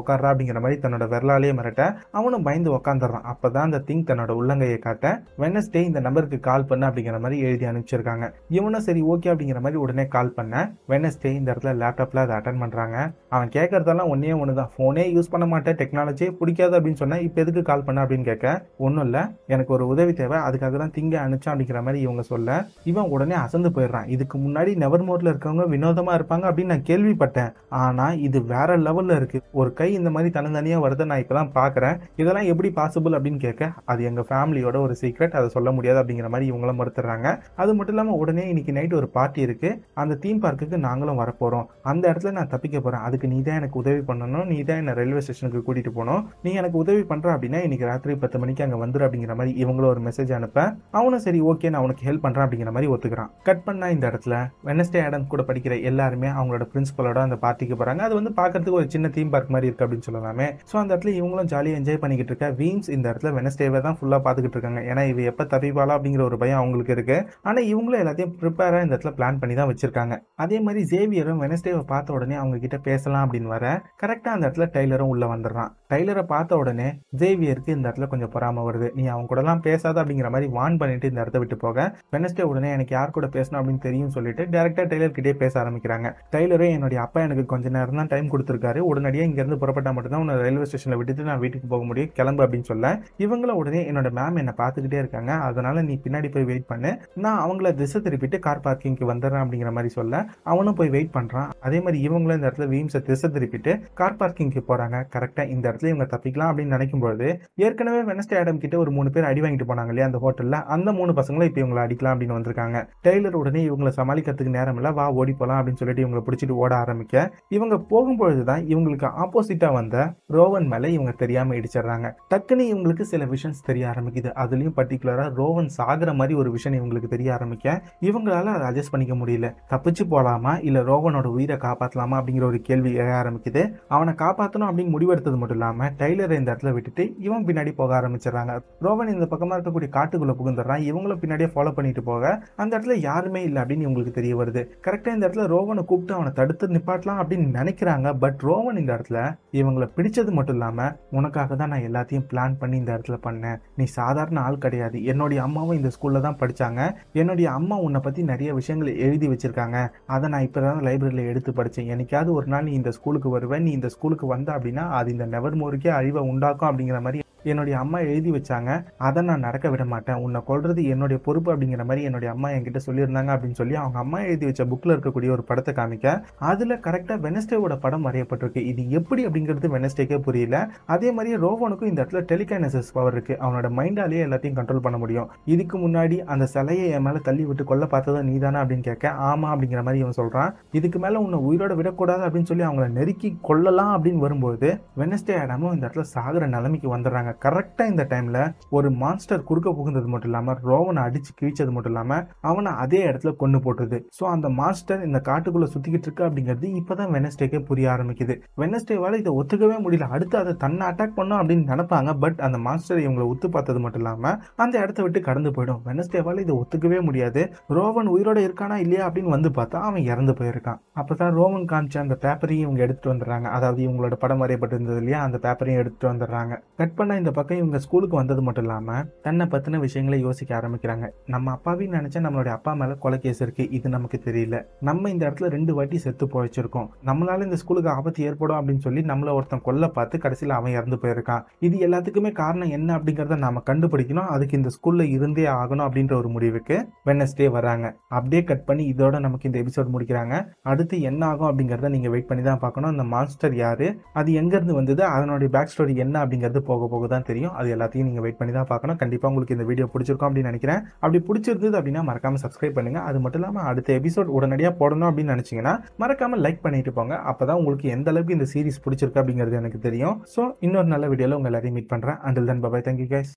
உட்கார்றா 0.00 0.28
அப்படிங்கிற 0.32 0.60
மாதிரி 0.64 0.80
தன்னோட 0.86 1.04
விரலாலேயே 1.12 1.52
மிரட்ட 1.60 1.82
அவனும் 2.18 2.46
பயந்து 2.48 2.70
உட்காந்துடுறான் 2.76 3.26
அப்பதான் 3.32 3.66
அந்த 3.68 3.82
திங் 3.88 4.04
தன்னோட 4.10 4.32
உள்ளங்கையை 4.40 4.78
காட்ட 4.86 5.12
வெனஸ்டே 5.44 5.80
இந்த 5.88 6.00
நம்பருக்கு 6.06 6.38
கால் 6.48 6.66
பண்ண 6.70 6.88
அப்படிங்கிற 6.90 7.18
மாதிரி 7.24 7.38
எழுதி 7.46 7.66
அனுப்பிச்சிருக்காங்க. 7.70 8.24
இவனும் 8.58 8.84
சரி 8.88 9.00
ஓகே 9.12 9.30
அப்படிங்கிற 9.32 9.60
மாதிரி 9.64 9.80
உடனே 9.84 10.04
கால் 10.14 10.34
பண்ண 10.38 10.62
வெனஸ்டே 10.92 11.32
இந்த 11.38 11.48
இடத்துல 11.52 11.74
லேப்டாப்ல 11.82 12.24
அதை 12.26 12.34
அட்டன் 12.38 12.60
பண்றாங்க. 12.64 12.96
அவன் 13.34 13.52
கேட்கறதெல்லாம் 13.56 14.10
ஒன்னே 14.14 14.54
தான் 14.60 14.72
ஃபோனே 14.74 15.06
யூஸ் 15.16 15.32
பண்ண 15.34 15.46
மாட்டேன். 15.52 15.78
டெக்னாலஜியே 15.80 16.30
பிடிக்காது 16.40 16.76
அப்படின்னு 16.78 17.00
சொன்னா 17.02 17.18
இப்போ 17.26 17.40
எதுக்கு 17.44 17.62
கால் 17.70 17.86
பண்ண 17.88 18.04
அப்படின்னு 18.04 18.28
கேட்க 18.30 18.54
ஒன்றும் 18.86 19.04
இல்லை. 19.08 19.22
எனக்கு 19.54 19.74
ஒரு 19.76 19.86
உதவி 19.92 20.12
தேவை. 20.20 20.38
அதுக்காக 20.48 20.78
தான் 20.84 20.94
திங்க 20.96 21.16
அனுப்பிச்சான் 21.24 21.54
அப்படிங்கிற 21.54 21.82
மாதிரி 21.86 22.00
இவங்க 22.06 22.22
சொல்ல 22.32 22.58
இவன் 22.92 23.10
உடனே 23.16 23.36
அசந்து 23.44 23.70
போயிடுறான். 23.76 24.08
இதுக்கு 24.16 24.38
முன்னாடி 24.44 24.74
நெவர் 24.84 25.06
மோட்ல 25.08 25.32
இருக்கவங்க 25.40 25.64
வினோதமா 25.74 26.12
இருப்பாங்க 26.18 26.44
அப்படின்னு 26.50 26.72
நான் 26.72 26.88
கேள்விப்பட்டேன். 26.90 27.52
ஆனா 27.68 28.12
இது 28.12 28.38
வேற 28.44 28.78
லெவல்ல 28.78 29.16
இருக்கு. 29.16 29.38
ஒரு 29.52 29.72
கை 29.72 29.92
இந்த 29.92 30.10
மாதிரி 30.10 30.30
தனித்தனியா 30.38 30.78
வருதை 30.84 31.04
நான் 31.04 31.22
இப்பதான் 31.24 31.52
பாக்குறேன். 31.54 31.98
இதெல்லாம் 32.16 32.48
எப்படி 32.52 32.70
பாசிபிள் 32.76 33.16
அப்படின்னு 33.16 33.40
கேட்க 33.46 33.72
அது 33.84 34.04
எங்க 34.04 34.22
ஃபேமிலியோட 34.30 34.76
ஒரு 34.86 34.96
சீக்ரெட் 35.00 35.36
அதை 35.40 35.48
சொல்ல 35.48 35.70
முடியாது 35.70 35.98
அப்படிங்கிற 36.02 36.28
மாதிரி 36.28 36.52
இவங்களும் 36.52 36.80
மறுத்துறாங்க. 36.80 37.38
அது 37.56 37.74
மட்டும் 37.74 37.96
இல்லாம 37.96 38.16
உடனே 38.16 38.48
இன்னைக்கு 38.48 38.72
நைட் 38.72 38.98
ஒரு 39.00 39.08
பார்ட்டி 39.08 39.40
இருக்கு. 39.40 39.70
அந்த 39.94 40.14
தீம் 40.14 40.42
பார்க்குக்கு 40.42 40.76
நாங்களும் 40.76 41.20
வரப்போறோம். 41.20 41.66
அந்த 41.82 42.04
இடத்துல 42.12 42.30
நான் 42.30 42.48
தப்பிக்க 42.48 42.80
போறேன். 42.80 43.00
அதுக்கு 43.00 43.28
நீ 43.28 43.42
தான் 43.42 43.54
எனக்கு 43.54 43.78
உதவி 43.78 44.00
பண்ணணும். 44.10 44.44
நீ 44.44 44.62
தான் 44.62 44.76
என்ன 44.76 44.92
ரயில்வே 44.92 45.20
ஸ்டேஷனுக்கு 45.20 45.62
கூட்டிட்டு 45.66 45.92
போகணும். 45.98 46.28
நீ 46.42 46.52
எனக்கு 46.52 46.78
உதவி 46.78 47.02
பண்ற 47.02 47.36
அப்படின்னா 47.36 47.62
இன்னைக்கு 47.62 47.86
ராத்திரி 47.86 48.14
பத்து 48.14 48.38
மணிக்கு 48.38 48.64
அங்க 48.66 48.78
வந்துரு 48.84 49.06
அப்படிங்கிற 49.08 49.34
மாதிரி 49.34 49.64
இவங்களும் 49.64 49.92
ஒரு 49.94 50.00
மெசேஜ் 50.00 50.32
அனுப்ப 50.32 50.58
அவனும் 50.90 51.24
சரி 51.26 51.40
ஓகே 51.42 51.70
நான் 51.70 51.82
உனக்கு 51.82 52.06
ஹெல்ப் 52.10 52.24
பண்றேன் 52.26 52.46
அப்படிங்கிற 52.46 52.72
மாதிரி 52.76 52.92
ஒத்துக்கிறான். 52.92 53.30
கட் 53.42 53.64
பண்ணா 53.64 53.88
இந்த 53.88 54.04
இடத்துல. 54.10 54.36
வெனஸ்டே 54.70 55.04
ஆடம் 55.04 55.28
கூட 55.32 55.42
படிக்கிற 55.48 55.74
எல்லாருமே 55.90 56.28
அவங்களோட 56.36 56.64
பிரின்சிபலோட 56.72 57.18
அந்த 57.26 57.38
பார்ட்டிக்கு 57.44 57.78
போறாங்க. 57.80 58.02
அது 58.08 58.14
வந்து 58.18 58.32
பார்க்கறதுக்கு 58.40 58.78
ஒரு 58.80 58.88
சின்ன 58.94 59.10
தீம் 59.16 59.32
பார்க் 59.34 59.52
மாதிரி 59.54 59.68
இருக்கு 59.70 59.86
அப்படின்னு 59.86 60.08
சொல்லலாமே. 60.08 60.48
ஸோ 60.70 60.76
அந்த 60.82 60.90
இடத்துல 60.94 61.14
இவங்களும் 61.20 61.50
ஜாலியாக 61.54 61.80
என்ஜாய் 61.80 62.00
பண்ணிக்கிட்டு 62.04 62.32
இருக்க. 62.34 62.48
வீம்ஸ் 62.60 62.90
இந்த 62.96 63.06
இடத்துல 63.12 63.32
வெனஸ்டேவை 63.38 63.80
தான் 63.88 63.98
ஃபுல்லாக 64.00 64.22
பார்த்துக்கிட்டு 64.26 64.58
இருக்காங்க. 64.58 64.82
ஏன்னா 64.90 65.04
இவ 65.12 65.26
எப்போ 65.32 65.46
தப்பிப்பாளா 65.54 65.96
அப்படிங்கிற 65.98 66.24
ஒரு 66.28 66.38
பயம் 66.44 66.60
அவங்களுக்கு 66.62 66.94
இருக்கு. 66.96 67.18
ஆனால் 67.48 67.68
இவங்களும் 67.72 68.02
எல்லாத்தையும் 68.04 68.34
ப்ரிப்பேராக 68.42 68.84
இந்த 68.86 68.94
இடத்துல 68.96 69.14
பிளான் 69.20 69.40
பண்ணி 69.42 69.56
தான் 69.60 69.70
வச்சிருக்காங்க. 69.72 70.16
அதே 70.46 70.60
மாதிரி 70.68 70.82
ஜேவியரும் 70.94 71.42
வெனஸ்டேவை 71.46 71.84
பார்த்த 71.94 72.16
உடனே 72.18 72.38
அவங்க 72.42 72.58
கிட்ட 72.64 72.78
பேசலாம் 72.90 73.26
அப்படின்னு 73.26 73.54
வர 73.56 73.66
கரெக்டாக 74.04 74.36
அந்த 74.36 74.44
இடத்துல 74.48 74.68
டெய்லரும் 74.78 75.12
உள்ள 75.14 75.26
வந்துடுறான். 75.34 75.72
டைலரை 75.90 76.22
பார்த்த 76.32 76.58
உடனே 76.62 76.88
ஜேவியருக்கு 77.20 77.74
இந்த 77.76 77.84
இடத்துல 77.86 78.06
கொஞ்சம் 78.12 78.32
பொறாம 78.34 78.64
வருது. 78.68 78.88
நீ 78.98 79.04
அவங்க 79.12 79.28
கூடலாம் 79.30 79.62
பேசாத 79.66 79.96
அப்படிங்கிற 80.02 80.28
மாதிரி 80.34 80.48
வான் 80.56 80.78
பண்ணிட்டு 80.80 81.08
இந்த 81.10 81.20
இடத்த 81.24 81.38
விட்டு 81.42 81.56
போக 81.64 81.78
வெனஸ்டே 82.14 82.44
உடனே 82.50 82.68
எனக்கு 82.76 82.94
யார் 82.96 83.14
கூட 83.16 83.26
பேசணும் 83.36 83.58
அப்படின்னு 83.60 83.82
தெரியும் 83.86 84.12
சொல்லிட்டு 84.16 84.42
டேரக்டா 84.54 84.84
டெய்லர் 84.92 85.16
கிட்டே 85.16 85.34
பேச 85.42 85.54
ஆரம்பிக்கிறாங்க. 85.62 86.08
டெய்லரே 86.34 86.68
என்னுடைய 86.76 87.00
அப்பா 87.06 87.20
எனக்கு 87.28 87.44
கொஞ்ச 87.52 87.68
நேரம் 87.76 88.00
தான் 88.00 88.10
டைம் 88.12 88.30
கொடுத்துருக்காரு. 88.34 88.80
உடனடியாக 88.90 89.28
இங்கேருந்து 89.30 89.60
புறப்பட்டா 89.62 89.92
மட்டும்தான் 89.96 90.24
உன்னை 90.24 90.36
ரயில்வே 90.44 90.68
ஸ்டேஷனில் 90.70 90.98
விட்டுட்டு 91.00 91.28
நான் 91.30 91.42
வீட்டுக்கு 91.44 91.68
போக 91.74 91.84
முடியும். 91.90 92.12
கிளம்பு 92.18 92.44
அப்படின்னு 92.44 92.68
சொல்ல 92.72 92.92
இவங்கள 93.24 93.54
உடனே 93.62 93.82
என்னோட 93.90 94.10
மேம் 94.20 94.40
என்னை 94.42 94.54
பார்த்துக்கிட்டே 94.62 95.00
இருக்காங்க. 95.02 95.32
அதனால 95.48 95.82
நீ 95.88 95.96
பின்னாடி 96.06 96.30
போய் 96.36 96.48
வெயிட் 96.50 96.68
பண்ணு. 96.72 96.92
நான் 97.24 97.42
அவங்கள 97.44 97.74
திசை 97.80 98.00
திருப்பிட்டு 98.06 98.38
கார் 98.46 98.64
பார்க்கிங்க்கு 98.66 99.10
வந்துடுறேன் 99.12 99.42
அப்படிங்கிற 99.44 99.72
மாதிரி 99.76 99.92
சொல்ல 99.98 100.24
அவனும் 100.52 100.78
போய் 100.78 100.94
வெயிட் 100.96 101.14
பண்ணுறான் 101.16 101.50
அதே 101.66 101.80
மாதிரி 101.84 101.98
இவங்களும் 102.08 102.38
இந்த 102.38 102.48
இடத்துல 102.48 102.68
வீம்ஸை 102.74 103.02
திசை 103.08 103.28
திருப்பிட்டு 103.36 103.72
கார் 104.00 104.18
பார்க்கிங்க்கு 104.22 104.62
போகிறாங்க 104.70 104.96
கரெக்டாக 105.14 105.52
இந்த 105.54 105.64
இடத்துல 105.68 105.79
இவங்க 105.88 106.16
தப்பிக்கலாம் 106.16 106.50
அப்படின்னு 106.50 106.76
நினைக்கும்போது 106.76 107.40
ஏற்கனவே 107.54 108.12
வெனஸ்டே 108.12 108.38
ஆடம் 108.38 108.58
கிட்ட 108.58 108.78
ஒரு 108.78 108.90
மூணு 108.90 109.10
பேர் 109.10 109.24
அடி 109.24 109.40
வாங்கிட்டு 109.40 109.68
போனாங்க 109.68 109.88
இல்லையா 109.88 110.04
அந்த 110.04 110.20
ஹோட்டல்ல 110.24 110.62
அந்த 110.62 110.92
மூணு 110.92 111.12
பசங்களும் 111.12 111.42
இப்போ 111.42 111.60
இவங்களை 111.60 111.86
அடிக்கலாம் 111.86 112.14
அப்படின்னு 112.14 112.38
வந்திருக்காங்க. 112.38 112.88
டெய்லர் 113.02 113.32
உடனே 113.32 113.68
இவங்களை 113.68 113.92
சமாளிக்கிறதுக்கு 113.96 114.48
நேரம் 114.48 114.74
இல்லை 114.74 114.92
வா 114.92 115.10
ஓடி 115.10 115.32
போகலாம் 115.32 115.66
அப்படின்னு 115.66 115.76
சொல்லிட்டு 115.76 116.08
இவங்களை 116.08 116.22
பிடிச்சிட்டு 116.26 116.50
ஓட 116.50 116.76
ஆரம்பிக்க 116.76 117.32
இவங்க 117.48 117.76
போகும்பொழுது 117.90 118.42
தான் 118.42 118.64
இவங்களுக்கு 118.64 119.08
ஆப்போசிட்டா 119.24 119.72
வந்த 119.72 120.14
ரோவன் 120.32 120.66
மேல 120.66 120.88
இவங்க 120.88 121.10
தெரியாம 121.10 121.54
இடிச்சிடுறாங்க. 121.54 122.12
டக்குன்னு 122.34 122.64
இவங்களுக்கு 122.72 123.00
சில 123.00 123.24
விஷன்ஸ் 123.24 123.64
தெரிய 123.64 123.86
ஆரம்பிக்குது. 123.86 124.30
அதுலயும் 124.44 124.76
பர்டிகுலரா 124.76 125.26
ரோவன் 125.34 125.68
சாகுற 125.78 126.14
மாதிரி 126.14 126.38
ஒரு 126.38 126.50
விஷயம் 126.50 126.84
இவங்களுக்கு 126.84 127.06
தெரிய 127.06 127.32
ஆரம்பிக்க 127.32 127.82
இவங்களால 128.00 128.44
அதை 128.44 128.64
அட்ஜஸ்ட் 128.70 128.90
பண்ணிக்க 128.90 129.14
முடியல. 129.14 129.54
தப்பிச்சு 129.70 130.08
போகலாமா 130.08 130.56
இல்ல 130.56 130.80
ரோவனோட 130.80 131.24
உயிரை 131.24 131.56
காப்பாத்தலாமா? 131.56 132.16
அப்படிங்கிற 132.20 132.42
ஒரு 132.42 132.60
கேள்வி 132.60 132.96
எழ 132.96 133.08
ஆரம்பிக்குது. 133.22 133.72
அவனை 133.88 134.12
காப்பாத்தணும் 134.12 134.68
அப்படின்னு 134.68 134.94
முடிவெடுத்தது 134.96 135.36
மட்டும் 135.36 135.48
பண்ணாமல் 135.70 135.94
டைலரை 136.00 136.34
இந்த 136.40 136.50
இடத்துல 136.50 136.70
விட்டுட்டு 136.76 137.04
இவன் 137.26 137.44
பின்னாடி 137.48 137.70
போக 137.80 137.90
ஆரம்பிச்சிடறாங்க. 138.00 138.52
ரோவன் 138.84 139.12
இந்த 139.14 139.26
பக்கமாக 139.32 139.56
இருக்கக்கூடிய 139.56 139.88
காட்டுக்குள்ளே 139.96 140.34
புகுந்துடுறான். 140.40 140.82
இவங்களும் 140.90 141.20
பின்னாடியே 141.22 141.48
ஃபாலோ 141.54 141.72
பண்ணிட்டு 141.76 142.02
போக 142.10 142.24
அந்த 142.62 142.72
இடத்துல 142.76 142.96
யாருமே 143.08 143.40
இல்லை 143.48 143.60
அப்படின்னு 143.62 143.86
இவங்களுக்கு 143.86 144.14
தெரிய 144.18 144.34
வருது. 144.40 144.62
கரெக்டாக 144.86 145.16
இந்த 145.16 145.24
இடத்துல 145.26 145.46
ரோவனை 145.54 145.84
கூப்பிட்டு 145.90 146.16
அவனை 146.18 146.32
தடுத்து 146.40 146.74
நிப்பாட்டலாம் 146.76 147.20
அப்படின்னு 147.22 147.46
நினைக்கிறாங்க. 147.58 148.08
பட் 148.24 148.40
ரோவன் 148.48 148.80
இந்த 148.82 148.90
இடத்துல 148.96 149.20
இவங்களை 149.60 149.88
பிடிச்சது 149.96 150.32
மட்டும் 150.38 150.58
இல்லாமல் 150.58 150.94
உனக்காக 151.18 151.56
தான் 151.60 151.72
நான் 151.74 151.86
எல்லாத்தையும் 151.88 152.26
பிளான் 152.32 152.58
பண்ணி 152.62 152.76
இந்த 152.82 152.90
இடத்துல 152.96 153.18
பண்ணேன். 153.26 153.58
நீ 153.80 153.86
சாதாரண 153.98 154.40
ஆள் 154.46 154.62
கிடையாது. 154.66 154.96
என்னுடைய 155.12 155.40
அம்மாவும் 155.48 155.78
இந்த 155.80 155.92
ஸ்கூலில் 155.96 156.26
தான் 156.28 156.40
படித்தாங்க 156.42 156.80
என்னுடைய 157.20 157.48
அம்மா 157.58 157.78
உன்னை 157.86 158.02
பற்றி 158.06 158.20
நிறைய 158.32 158.50
விஷயங்கள் 158.60 159.00
எழுதி 159.06 159.26
வச்சிருக்காங்க. 159.32 159.78
அதை 160.14 160.26
நான் 160.34 160.46
இப்போ 160.48 160.60
தான் 160.66 160.82
லைப்ரரியில் 160.88 161.30
எடுத்து 161.32 161.50
படித்தேன் 161.58 161.90
என்னைக்காவது 161.94 162.30
ஒரு 162.38 162.48
நாள் 162.54 162.66
நீ 162.68 162.74
இந்த 162.80 162.92
ஸ்கூலுக்கு 162.98 163.28
வருவேன் 163.36 163.64
நீ 163.66 163.72
இந்த 163.78 163.88
ஸ்கூலுக்கு 163.94 164.26
வந்த 164.34 164.48
அப்படின்னா 164.56 164.84
அது 164.98 165.08
இந்த 165.14 165.26
நெவர் 165.34 165.59
மோருக்கே 165.60 165.90
அழிவை 165.90 166.22
உண்டாக்கும் 166.22 166.70
அப்படிங்கிற 166.70 167.00
மாதிரி 167.00 167.20
என்னுடைய 167.42 167.78
அம்மா 167.78 167.98
எழுதி 167.98 168.30
வச்சாங்க. 168.30 168.84
அதை 168.98 169.22
நான் 169.22 169.40
நடக்க 169.40 169.68
விட 169.70 169.84
மாட்டேன். 169.84 170.16
உன்னை 170.16 170.40
கொள்றது 170.48 170.82
என்னுடைய 170.84 171.22
பொறுப்பு 171.24 171.56
அப்படிங்கிற 171.56 171.84
மாதிரி 171.84 172.02
என்னுடைய 172.02 172.34
அம்மா 172.34 172.48
என்கிட்ட 172.48 172.80
சொல்லியிருந்தாங்க 172.86 173.30
அப்படின்னு 173.34 173.58
சொல்லி 173.60 173.74
அவங்க 173.74 173.98
அம்மா 173.98 174.20
எழுதி 174.20 174.46
வச்ச 174.46 174.64
புக்கில் 174.64 174.94
இருக்கக்கூடிய 174.94 175.30
ஒரு 175.30 175.42
படத்தை 175.42 175.74
காமிக்க. 175.74 176.22
அதில் 176.38 176.78
கரெக்டாக 176.86 177.18
வெனஸ்டேவோட 177.26 177.76
படம் 177.80 178.06
வரையப்பட்டிருக்கு. 178.06 178.56
இது 178.56 178.90
எப்படி 178.90 179.26
அப்படிங்கிறது 179.26 179.70
வெனஸ்டேக்கே 179.76 180.18
புரியல. 180.18 180.70
அதே 180.86 181.12
மாதிரி 181.12 181.36
ரோவனுக்கும் 181.36 181.90
இந்த 181.92 182.02
இடத்துல 182.02 182.22
டெலிகைனசிஸ் 182.32 182.92
பவர் 182.92 183.12
இருக்கு. 183.12 183.36
அவனோட 183.40 183.68
மைண்டாலேயே 183.78 184.24
எல்லாத்தையும் 184.26 184.58
கண்ட்ரோல் 184.58 184.84
பண்ண 184.86 184.98
முடியும். 184.98 185.28
இதுக்கு 185.44 185.78
முன்னாடி 185.78 186.18
அந்த 186.24 186.46
சிலையை 186.46 186.88
என் 186.90 187.02
மேலே 187.02 187.18
தள்ளி 187.22 187.44
விட்டு 187.44 187.64
கொல்ல 187.64 187.84
பார்த்ததா 187.84 188.22
நீதானே 188.22 188.58
அப்படின்னு 188.58 188.80
கேட்க 188.80 189.08
ஆமா 189.08 189.48
அப்படிங்கிற 189.52 189.82
மாதிரி 189.82 189.98
இவன் 189.98 190.18
சொல்கிறான் 190.20 190.54
இதுக்கு 190.72 190.98
மேலே 190.98 191.16
உன்னை 191.16 191.38
உயிரோட 191.48 191.74
விடக்கூடாது 191.74 192.22
அப்படின்னு 192.26 192.50
சொல்லி 192.52 192.64
அவங்கள 192.64 192.88
நெருக்கி 192.88 193.38
கொல்லலாம் 193.42 193.92
அப்படின்னு 193.96 194.24
வரும்போது 194.26 194.80
வெனஸ்டே 194.98 195.40
ஆடாமல் 195.40 195.74
இந்த 195.74 195.86
இடத்துல 195.86 196.00
சாகிற 196.00 196.46
நிலைமைக்கு 196.46 196.96
வந்துடுறாங்க. 196.96 197.29
கரெக்டாக 197.44 197.92
இந்த 197.92 198.04
டைமில் 198.12 198.40
ஒரு 198.78 198.88
மான்ஸ்டர் 199.02 199.46
குறுக்க 199.48 199.68
புகுந்தது 199.78 200.08
மட்டும் 200.12 200.30
இல்லாமல் 200.30 200.58
ரோவனை 200.70 201.02
அடித்து 201.08 201.30
கிழிச்சது 201.40 201.72
மட்டும் 201.76 201.92
இல்லாமல் 201.92 202.24
அவனை 202.50 202.72
அதே 202.84 203.00
இடத்துல 203.10 203.32
கொண்டு 203.42 203.58
போட்டுது. 203.64 203.98
ஸோ 204.18 204.24
அந்த 204.34 204.48
மான்ஸ்டர் 204.60 205.04
இந்த 205.08 205.20
காட்டுக்குள்ளே 205.28 205.68
சுற்றிக்கிட்டு 205.74 206.08
இருக்கு 206.08 206.26
அப்படிங்கிறது 206.28 206.68
இப்பதான் 206.80 207.12
வெனஸ்டேக்கே 207.16 207.60
புரிய 207.70 207.88
ஆரம்பிக்குது. 207.94 208.36
வெனஸ்டேவால் 208.64 209.18
இதை 209.22 209.32
ஒத்துக்கவே 209.40 209.78
முடியல. 209.86 210.08
அடுத்து 210.16 210.38
அதை 210.42 210.54
தன்னை 210.64 210.84
அட்டாக் 210.90 211.16
பண்ணும் 211.18 211.40
அப்படின்னு 211.40 211.70
நினைப்பாங்க. 211.72 212.12
பட் 212.24 212.40
அந்த 212.48 212.60
மான்ஸ்டர் 212.66 213.02
இவங்களை 213.04 213.26
உத்து 213.34 213.50
பார்த்தது 213.56 213.82
மட்டும் 213.84 214.02
இல்லாமல் 214.04 214.38
அந்த 214.64 214.74
இடத்த 214.84 215.00
விட்டு 215.06 215.22
கடந்து 215.28 215.52
போயிடும். 215.58 215.82
வெனஸ்டேவால் 215.90 216.42
இதை 216.44 216.54
ஒத்துக்கவே 216.60 217.00
முடியாது. 217.08 217.42
ரோவன் 217.78 218.12
உயிரோட 218.14 218.38
இருக்கானா 218.46 218.78
இல்லையா 218.84 219.04
அப்படின்னு 219.08 219.36
வந்து 219.36 219.50
பார்த்தா 219.58 219.80
அவன் 219.88 220.08
இறந்து 220.12 220.34
போயிருக்கான். 220.40 220.80
அப்போ 221.00 221.14
தான் 221.14 221.34
ரோவன் 221.40 221.68
காமிச்ச 221.72 221.96
அந்த 222.04 222.16
பேப்பரையும் 222.24 222.66
இவங்க 222.66 222.80
எடுத்துகிட்டு 222.86 223.12
வந்துடுறாங்க. 223.12 223.48
அதாவது 223.56 223.80
இவங்களோட 223.86 224.14
படம் 224.24 224.42
வரையப்பட்டிருந்தது 224.44 225.00
இல்லையா? 225.02 225.20
அந்த 225.26 225.38
பேப்பரையும் 225.44 225.80
எடுத்துகிட்டு 225.82 226.10
வந்துடுறாங்க. 226.12 226.54
கட் 226.80 226.96
பண்ண 226.98 227.18
இந்த 227.20 227.30
பக்கம் 227.38 227.60
இவங்க 227.60 227.78
ஸ்கூலுக்கு 227.84 228.16
வந்தது 228.20 228.42
மட்டும் 228.42 228.64
இல்லாமல் 228.64 229.06
தன்னை 229.26 229.46
பற்றின 229.52 229.78
விஷயங்களை 229.86 230.18
யோசிக்க 230.26 230.50
ஆரம்பிக்கிறாங்க. 230.58 231.06
நம்ம 231.34 231.54
அப்பாவின்னு 231.56 231.96
நினச்சா 231.98 232.20
நம்மளுடைய 232.26 232.54
அப்பா 232.58 232.72
மேலே 232.80 232.94
கொலை 233.04 233.18
கேஸ் 233.24 233.42
இருக்கு. 233.44 233.64
இது 233.76 233.88
நமக்கு 233.96 234.18
தெரியல. 234.24 234.58
நம்ம 234.88 235.10
இந்த 235.10 235.22
இடத்துல 235.28 235.48
ரெண்டு 235.56 235.74
வாட்டி 235.74 235.98
செத்து 236.04 236.26
போயிச்சிருக்கோம். 236.34 236.88
நம்மளால 237.08 237.46
இந்த 237.48 237.56
ஸ்கூலுக்கு 237.62 237.90
ஆபத்து 237.90 238.24
ஏற்படும் 238.28 238.58
அப்படின்னு 238.60 238.84
சொல்லி 238.86 239.02
நம்மள 239.10 239.32
ஒருத்தன் 239.38 239.64
கொல்ல 239.68 239.88
பார்த்து 239.98 240.18
கடைசியில் 240.24 240.54
அவன் 240.58 240.76
இறந்து 240.78 240.98
போயிருக்கான். 241.02 241.44
இது 241.68 241.76
எல்லாத்துக்குமே 241.88 242.32
காரணம் 242.42 242.74
என்ன 242.78 242.96
அப்படிங்கிறத 242.98 243.38
நாம 243.44 243.62
கண்டுபிடிக்கணும். 243.70 244.30
அதுக்கு 244.36 244.58
இந்த 244.60 244.72
ஸ்கூல்ல 244.76 245.08
இருந்தே 245.16 245.46
ஆகணும் 245.56 245.86
அப்படின்ற 245.86 246.14
ஒரு 246.20 246.28
முடிவுக்கு 246.28 246.78
வெனஸ்டே 247.10 247.48
வராங்க. 247.56 247.86
அப்படியே 248.08 248.42
கட் 248.50 248.66
பண்ணி 248.70 248.86
இதோட 248.92 249.20
நமக்கு 249.26 249.48
இந்த 249.50 249.60
எபிசோட் 249.62 249.92
முடிக்கிறாங்க. 249.96 250.34
அடுத்து 250.72 250.96
என்ன 251.10 251.22
ஆகும் 251.26 251.50
அப்படிங்கிறத 251.50 251.88
நீங்க 251.88 252.08
வெயிட் 252.08 252.30
பண்ணி 252.32 252.44
தான் 252.44 252.62
பார்க்கணும். 252.64 252.90
அந்த 252.90 253.06
மான்ஸ்டர் 253.14 253.56
யாரு? 253.64 253.88
அது 254.12 254.30
எங்க 254.42 254.54
இருந்து 254.56 254.74
வந்தது? 254.74 255.04
அதனுடைய 255.14 255.50
பேக் 255.56 255.72
ஸ்டோரி 255.72 255.96
என்ன 256.06 256.16
அப்படிங்கிறது 256.24 256.62
போக 256.70 256.88
போக 256.94 257.06
தான் 257.14 257.26
தெரியும். 257.30 257.54
அது 257.60 257.68
எல்லாத்தையும் 257.76 258.08
நீங்க 258.08 258.22
வெயிட் 258.24 258.38
பண்ணி 258.40 258.54
தான் 258.58 258.68
பார்க்கணும். 258.72 258.98
கண்டிப்பாக 259.02 259.30
உங்களுக்கு 259.32 259.56
இந்த 259.56 259.66
வீடியோ 259.70 259.86
பிடிச்சிருக்கும் 259.94 260.28
அப்படின்னு 260.28 260.52
நினைக்கிறேன். 260.52 260.80
அப்படி 261.02 261.20
பிடிச்சிருந்தது 261.28 261.78
அப்படின்னா 261.80 262.04
மறக்காமல் 262.10 262.42
சப்ஸ்கிரைப் 262.44 262.76
பண்ணுங்க. 262.78 263.02
அது 263.10 263.20
மட்டும் 263.24 263.42
இல்லாமல் 263.42 263.66
அடுத்த 263.72 263.98
எபிசோட் 264.00 264.34
உடனடியாக 264.38 264.74
போடணும் 264.80 265.08
அப்படின்னு 265.10 265.34
நினச்சிங்கன்னா 265.36 265.74
மறக்காமல் 266.04 266.44
லைக் 266.46 266.64
பண்ணிட்டு 266.66 266.94
போங்க. 267.00 267.16
அப்போ 267.32 267.46
தான் 267.50 267.60
உங்களுக்கு 267.62 267.94
எந்த 267.96 268.10
அளவுக்கு 268.14 268.38
இந்த 268.38 268.48
சீரிஸ் 268.54 268.82
பிடிச்சிருக்கு 268.86 269.22
அப்படிங்கிறது 269.22 269.60
எனக்கு 269.62 269.80
தெரியும். 269.88 270.16
ஸோ 270.34 270.42
இன்னொரு 270.68 270.90
நல்ல 270.94 271.06
வீடியோவில் 271.14 271.38
உங்கள் 271.38 271.52
எல்லாரையும் 271.52 271.78
மீட் 271.80 271.92
பண்ணுறேன் 271.94 272.20
until 272.28 272.50
then 272.52 272.64
bye bye 272.66 272.86
thank you 272.88 273.08
guys 273.14 273.32